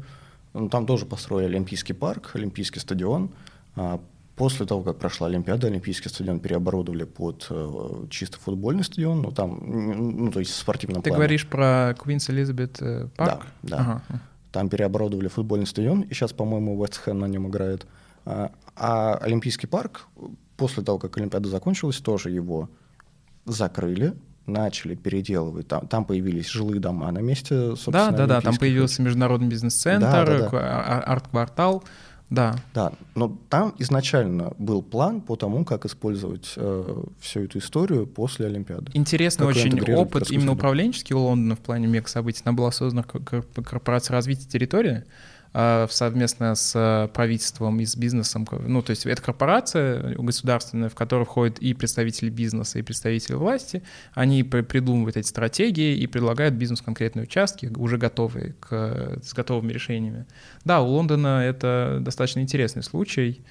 Ну, 0.54 0.68
там 0.68 0.86
тоже 0.86 1.06
построили 1.06 1.54
Олимпийский 1.54 1.92
парк, 1.92 2.32
Олимпийский 2.34 2.80
стадион. 2.80 3.30
А 3.74 4.00
после 4.36 4.66
того, 4.66 4.82
как 4.82 4.98
прошла 4.98 5.28
Олимпиада, 5.28 5.66
Олимпийский 5.66 6.08
стадион 6.08 6.40
переоборудовали 6.40 7.04
под 7.04 7.46
э, 7.50 8.06
чисто 8.10 8.38
футбольный 8.38 8.84
стадион, 8.84 9.22
ну 9.22 9.30
там, 9.30 9.60
ну 10.24 10.30
то 10.30 10.40
есть 10.40 10.54
спортивный 10.54 11.00
Ты 11.00 11.10
говоришь 11.10 11.46
про 11.46 11.94
Квинс 11.98 12.28
Элизабет 12.28 12.78
парк? 13.16 13.46
Да, 13.62 13.76
да. 13.76 13.78
Ага. 13.78 14.02
Там 14.52 14.68
переоборудовали 14.68 15.28
футбольный 15.28 15.66
стадион, 15.66 16.02
и 16.02 16.12
сейчас, 16.12 16.32
по-моему, 16.34 16.80
Вест 16.80 16.98
Хэм 16.98 17.18
на 17.18 17.24
нем 17.24 17.48
играет. 17.48 17.86
А, 18.26 18.52
а 18.76 19.14
Олимпийский 19.16 19.66
парк, 19.66 20.06
после 20.58 20.82
того, 20.82 20.98
как 20.98 21.16
Олимпиада 21.16 21.48
закончилась, 21.48 21.96
тоже 21.96 22.30
его 22.30 22.68
закрыли, 23.46 24.14
начали 24.46 24.94
переделывать. 24.94 25.68
Там, 25.68 25.86
там 25.86 26.04
появились 26.04 26.48
жилые 26.48 26.80
дома 26.80 27.10
на 27.12 27.20
месте, 27.20 27.76
собственно, 27.76 28.10
Да, 28.10 28.16
да, 28.16 28.26
да, 28.26 28.40
там 28.40 28.56
появился 28.56 29.02
международный 29.02 29.48
бизнес-центр, 29.48 30.06
да, 30.06 30.24
да, 30.24 30.38
да. 30.38 30.48
А, 30.52 31.00
а, 31.00 31.12
арт-квартал. 31.12 31.84
Да. 32.32 32.56
Да, 32.72 32.94
но 33.14 33.36
там 33.50 33.74
изначально 33.78 34.54
был 34.56 34.80
план 34.80 35.20
по 35.20 35.36
тому, 35.36 35.66
как 35.66 35.84
использовать 35.84 36.54
э, 36.56 37.02
всю 37.20 37.40
эту 37.40 37.58
историю 37.58 38.06
после 38.06 38.46
Олимпиады. 38.46 38.90
Интересный 38.94 39.46
как 39.46 39.54
очень 39.54 39.78
опыт 39.94 40.30
именно 40.30 40.52
управленческий 40.52 41.14
у 41.14 41.18
Лондона 41.18 41.56
в 41.56 41.58
плане 41.58 41.88
мега-событий. 41.88 42.40
Она 42.46 42.54
была 42.54 42.72
создана 42.72 43.02
корпорация 43.02 44.14
развития 44.14 44.48
территории, 44.48 45.04
совместно 45.54 46.54
с 46.54 46.72
э, 46.74 47.08
правительством 47.12 47.78
и 47.80 47.84
с 47.84 47.96
бизнесом. 47.96 48.46
Ну, 48.66 48.82
то 48.82 48.90
есть 48.90 49.04
это 49.04 49.20
корпорация 49.20 50.14
государственная, 50.14 50.88
в 50.88 50.94
которую 50.94 51.26
входят 51.26 51.58
и 51.58 51.74
представители 51.74 52.30
бизнеса, 52.30 52.78
и 52.78 52.82
представители 52.82 53.34
власти. 53.34 53.82
Они 54.14 54.42
придумывают 54.44 55.16
эти 55.16 55.26
стратегии 55.26 55.96
и 55.96 56.06
предлагают 56.06 56.54
бизнесу 56.54 56.84
конкретные 56.84 57.24
участки, 57.24 57.70
уже 57.76 57.98
готовые, 57.98 58.54
к, 58.60 59.18
с 59.22 59.34
готовыми 59.34 59.72
решениями. 59.72 60.26
Да, 60.64 60.80
у 60.80 60.88
Лондона 60.88 61.42
это 61.44 61.98
достаточно 62.00 62.40
интересный 62.40 62.82
случай. 62.82 63.44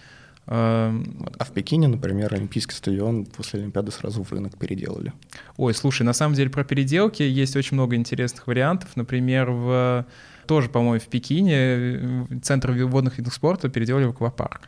Эм, 0.48 1.28
а 1.38 1.44
в 1.44 1.52
Пекине, 1.52 1.88
например, 1.88 2.34
Олимпийский 2.34 2.74
стадион 2.74 3.26
после 3.26 3.60
Олимпиады 3.60 3.92
сразу 3.92 4.24
в 4.24 4.32
рынок 4.32 4.58
переделали. 4.58 5.14
Ой, 5.58 5.74
слушай, 5.74 6.02
на 6.02 6.14
самом 6.14 6.36
деле 6.36 6.50
про 6.50 6.64
переделки 6.64 7.22
есть 7.22 7.56
очень 7.56 7.76
много 7.76 7.96
интересных 7.96 8.48
вариантов. 8.48 8.90
Например, 8.96 9.52
в 9.52 10.06
тоже, 10.52 10.68
по-моему, 10.68 11.00
в 11.00 11.08
Пекине 11.08 11.56
э, 11.56 12.26
центр 12.44 12.74
водных 12.74 13.18
видов 13.18 13.34
спорта 13.34 13.70
переделали 13.70 14.04
в 14.04 14.10
аквапарк. 14.10 14.68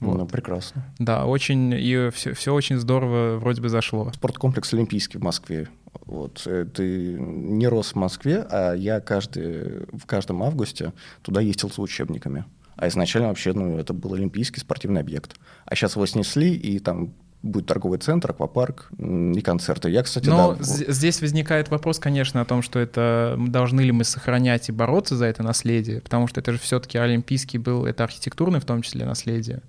Ну, 0.00 0.08
вот. 0.08 0.18
Ну, 0.18 0.26
прекрасно. 0.26 0.84
Да, 0.98 1.26
очень, 1.26 1.72
и 1.72 2.10
все, 2.12 2.34
все 2.34 2.52
очень 2.52 2.76
здорово 2.76 3.38
вроде 3.38 3.62
бы 3.62 3.68
зашло. 3.68 4.10
Спорткомплекс 4.12 4.74
Олимпийский 4.74 5.18
в 5.18 5.22
Москве. 5.22 5.68
Вот, 6.06 6.42
э, 6.46 6.64
ты 6.64 7.16
не 7.20 7.68
рос 7.68 7.92
в 7.92 7.94
Москве, 7.94 8.44
а 8.50 8.74
я 8.74 8.98
каждый, 8.98 9.86
в 9.92 10.06
каждом 10.06 10.42
августе 10.42 10.92
туда 11.22 11.40
ездил 11.40 11.70
с 11.70 11.78
учебниками. 11.78 12.44
А 12.74 12.88
изначально 12.88 13.28
вообще, 13.28 13.52
ну, 13.52 13.78
это 13.78 13.94
был 13.94 14.14
олимпийский 14.14 14.58
спортивный 14.58 15.02
объект. 15.02 15.36
А 15.66 15.76
сейчас 15.76 15.94
его 15.94 16.06
снесли, 16.06 16.52
и 16.52 16.80
там 16.80 17.14
будет 17.42 17.66
торговый 17.66 17.98
центр, 17.98 18.30
аквапарк 18.30 18.90
и 18.98 19.40
концерты. 19.40 19.90
Я, 19.90 20.02
кстати, 20.02 20.28
Но 20.28 20.54
да. 20.54 20.62
Здесь 20.62 21.20
возникает 21.20 21.70
вопрос, 21.70 21.98
конечно, 21.98 22.40
о 22.40 22.44
том, 22.44 22.62
что 22.62 22.78
это 22.78 23.36
должны 23.38 23.80
ли 23.80 23.92
мы 23.92 24.04
сохранять 24.04 24.68
и 24.68 24.72
бороться 24.72 25.16
за 25.16 25.26
это 25.26 25.42
наследие, 25.42 26.00
потому 26.00 26.28
что 26.28 26.40
это 26.40 26.52
же 26.52 26.58
все-таки 26.58 26.98
олимпийский 26.98 27.58
был, 27.58 27.84
это 27.84 28.04
архитектурное 28.04 28.60
в 28.60 28.64
том 28.64 28.82
числе 28.82 29.04
наследие 29.04 29.62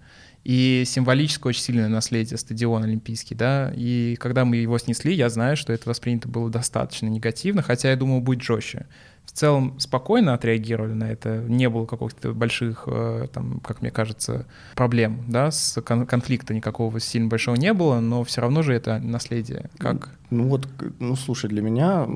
и 0.43 0.83
символическое 0.86 1.51
очень 1.51 1.62
сильное 1.62 1.88
наследие 1.88 2.38
стадион 2.38 2.83
олимпийский, 2.83 3.33
да, 3.33 3.71
и 3.75 4.17
когда 4.19 4.43
мы 4.43 4.57
его 4.57 4.77
снесли, 4.77 5.13
я 5.13 5.29
знаю, 5.29 5.55
что 5.55 5.71
это 5.71 5.88
воспринято 5.88 6.27
было 6.27 6.49
достаточно 6.49 7.07
негативно, 7.07 7.62
хотя 7.62 7.91
я 7.91 7.95
думал, 7.95 8.19
будет 8.19 8.41
жестче 8.41 8.86
в 9.33 9.37
целом 9.37 9.79
спокойно 9.79 10.35
отреагировали 10.35 10.93
на 10.93 11.11
это, 11.11 11.43
не 11.47 11.67
было 11.67 11.85
каких-то 11.85 12.33
больших, 12.33 12.83
э, 12.85 13.27
там, 13.33 13.59
как 13.61 13.81
мне 13.81 13.89
кажется, 13.89 14.45
проблем, 14.75 15.25
да, 15.27 15.49
с 15.49 15.81
конфликта 15.81 16.53
никакого 16.53 16.99
сильно 16.99 17.29
большого 17.29 17.55
не 17.55 17.73
было, 17.73 17.99
но 17.99 18.23
все 18.23 18.41
равно 18.41 18.61
же 18.61 18.73
это 18.73 18.99
наследие. 18.99 19.71
Как? 19.79 20.11
Ну 20.29 20.47
вот, 20.49 20.67
ну 20.99 21.15
слушай, 21.15 21.49
для 21.49 21.63
меня 21.63 22.07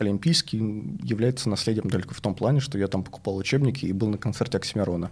Олимпийский 0.00 0.58
является 1.02 1.50
наследием 1.50 1.90
только 1.90 2.14
в 2.14 2.20
том 2.22 2.34
плане, 2.34 2.60
что 2.60 2.78
я 2.78 2.88
там 2.88 3.04
покупал 3.04 3.36
учебники 3.36 3.84
и 3.84 3.92
был 3.92 4.08
на 4.08 4.16
концерте 4.16 4.56
Оксимирона. 4.56 5.10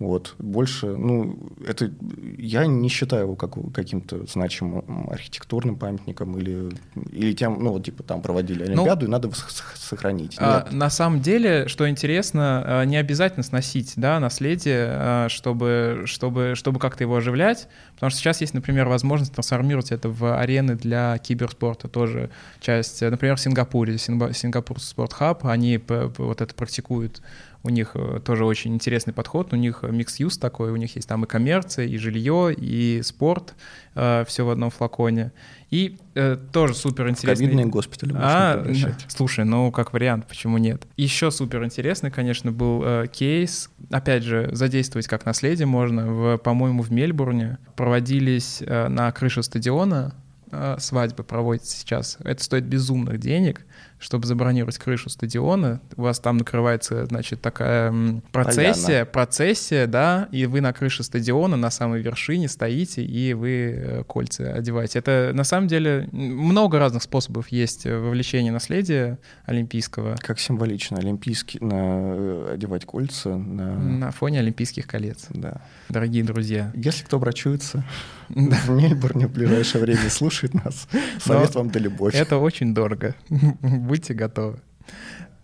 Вот. 0.00 0.34
Больше, 0.38 0.86
ну, 0.86 1.38
это 1.68 1.90
я 2.38 2.64
не 2.64 2.88
считаю 2.88 3.24
его 3.24 3.36
как, 3.36 3.52
каким-то 3.74 4.24
значимым 4.26 5.10
архитектурным 5.10 5.76
памятником 5.76 6.38
или, 6.38 6.70
или 7.12 7.34
тем, 7.34 7.62
ну, 7.62 7.72
вот, 7.72 7.84
типа, 7.84 8.02
там 8.02 8.22
проводили 8.22 8.64
ну, 8.64 8.72
Олимпиаду, 8.72 9.02
ну, 9.02 9.08
и 9.08 9.10
надо 9.10 9.28
его 9.28 9.36
сохранить. 9.74 10.36
А, 10.38 10.66
на 10.70 10.88
самом 10.88 11.20
деле, 11.20 11.68
что 11.68 11.86
интересно, 11.86 12.62
а, 12.64 12.84
не 12.84 12.96
обязательно 12.96 13.42
сносить, 13.42 13.92
да, 13.96 14.18
наследие, 14.20 14.86
а, 14.88 15.26
чтобы, 15.28 16.04
чтобы, 16.06 16.54
чтобы 16.56 16.80
как-то 16.80 17.04
его 17.04 17.16
оживлять, 17.16 17.68
потому 17.94 18.08
что 18.08 18.20
сейчас 18.20 18.40
есть, 18.40 18.54
например, 18.54 18.88
возможность 18.88 19.34
трансформировать 19.34 19.92
это 19.92 20.08
в 20.08 20.40
арены 20.40 20.76
для 20.76 21.18
киберспорта, 21.18 21.88
тоже 21.88 22.30
часть, 22.62 23.02
например, 23.02 23.36
в 23.36 23.40
Сингапуре, 23.40 23.98
Сингапур 24.32 24.80
Спорт 24.80 25.12
Хаб, 25.12 25.46
они 25.46 25.80
вот 25.88 26.40
это 26.40 26.54
практикуют 26.54 27.22
у 27.62 27.68
них 27.68 27.90
э, 27.94 28.20
тоже 28.24 28.44
очень 28.44 28.74
интересный 28.74 29.12
подход, 29.12 29.52
у 29.52 29.56
них 29.56 29.82
микс-юз 29.82 30.38
такой, 30.38 30.70
у 30.70 30.76
них 30.76 30.96
есть 30.96 31.08
там 31.08 31.24
и 31.24 31.26
коммерция, 31.26 31.86
и 31.86 31.96
жилье, 31.98 32.54
и 32.54 33.02
спорт, 33.02 33.54
э, 33.94 34.24
все 34.26 34.46
в 34.46 34.50
одном 34.50 34.70
флаконе. 34.70 35.32
И 35.70 35.98
э, 36.14 36.38
тоже 36.52 36.74
супер 36.74 37.08
интересный. 37.08 37.46
Ковидные 37.46 37.66
госпитали 37.66 38.14
а, 38.16 38.66
Слушай, 39.08 39.44
ну 39.44 39.70
как 39.72 39.92
вариант, 39.92 40.26
почему 40.26 40.58
нет? 40.58 40.86
Еще 40.96 41.30
супер 41.30 41.62
интересный, 41.64 42.10
конечно, 42.10 42.50
был 42.50 42.82
э, 42.84 43.06
кейс. 43.12 43.70
Опять 43.90 44.22
же, 44.22 44.48
задействовать 44.52 45.06
как 45.06 45.26
наследие 45.26 45.66
можно. 45.66 46.06
В, 46.06 46.38
по-моему, 46.38 46.82
в 46.82 46.90
Мельбурне 46.90 47.58
проводились 47.76 48.62
э, 48.62 48.88
на 48.88 49.12
крыше 49.12 49.42
стадиона 49.42 50.14
э, 50.50 50.76
свадьбы 50.78 51.24
проводятся 51.24 51.76
сейчас. 51.76 52.16
Это 52.24 52.42
стоит 52.42 52.64
безумных 52.64 53.20
денег 53.20 53.66
чтобы 54.00 54.26
забронировать 54.26 54.78
крышу 54.78 55.10
стадиона. 55.10 55.80
У 55.96 56.02
вас 56.02 56.18
там 56.18 56.38
накрывается, 56.38 57.04
значит, 57.06 57.40
такая 57.42 57.92
процессия, 58.32 58.86
Поляна. 58.86 59.06
процессия, 59.06 59.86
да, 59.86 60.28
и 60.32 60.46
вы 60.46 60.62
на 60.62 60.72
крыше 60.72 61.02
стадиона 61.02 61.56
на 61.56 61.70
самой 61.70 62.00
вершине 62.00 62.48
стоите, 62.48 63.04
и 63.04 63.34
вы 63.34 63.50
э, 63.50 64.04
кольца 64.04 64.54
одеваете. 64.54 64.98
Это 64.98 65.32
на 65.34 65.44
самом 65.44 65.68
деле 65.68 66.08
много 66.12 66.78
разных 66.78 67.02
способов 67.02 67.48
есть 67.48 67.84
вовлечения 67.84 68.50
наследия 68.50 69.18
олимпийского. 69.44 70.16
Как 70.20 70.40
символично, 70.40 70.96
олимпийский, 70.96 71.58
на, 71.60 71.74
э, 71.74 72.50
одевать 72.54 72.86
кольца 72.86 73.36
на... 73.36 73.78
На 73.78 74.10
фоне 74.12 74.40
олимпийских 74.40 74.86
колец. 74.86 75.26
Да. 75.28 75.60
Дорогие 75.90 76.24
друзья. 76.24 76.72
Если 76.74 77.04
кто 77.04 77.18
обращается 77.18 77.84
в 78.30 78.70
Мельбурне 78.70 79.26
в 79.26 79.32
ближайшее 79.32 79.82
время 79.82 80.08
слушает 80.08 80.54
нас, 80.54 80.88
совет 81.18 81.54
вам 81.54 81.70
да 81.70 81.78
любовь. 81.78 82.14
Это 82.14 82.38
очень 82.38 82.72
дорого. 82.72 83.14
Будьте 83.90 84.14
готовы. 84.14 84.60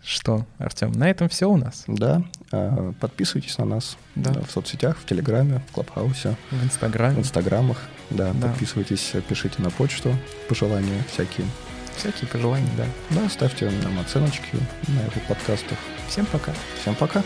Что, 0.04 0.46
Артем, 0.58 0.92
на 0.92 1.10
этом 1.10 1.28
все 1.28 1.50
у 1.50 1.56
нас. 1.56 1.82
Да. 1.88 2.22
А, 2.52 2.92
подписывайтесь 3.00 3.58
на 3.58 3.64
нас 3.64 3.96
да. 4.14 4.32
в 4.40 4.52
соцсетях, 4.52 4.98
в 4.98 5.04
Телеграме, 5.04 5.62
в 5.68 5.72
Клабхаусе. 5.72 6.36
В 6.52 6.64
Инстаграме. 6.64 7.16
В 7.16 7.18
Инстаграмах. 7.18 7.82
Да, 8.10 8.32
да. 8.34 8.46
подписывайтесь, 8.46 9.14
пишите 9.28 9.60
на 9.60 9.70
почту 9.70 10.14
пожелания 10.48 11.02
всякие. 11.12 11.44
Всякие 11.96 12.28
пожелания, 12.28 12.70
да. 12.76 12.84
Да, 13.20 13.28
ставьте 13.28 13.68
нам 13.82 13.98
оценочки 13.98 14.56
на 14.86 15.00
этих 15.08 15.26
подкастах. 15.26 15.78
Всем 16.06 16.24
пока. 16.26 16.52
Всем 16.80 16.94
пока. 16.94 17.24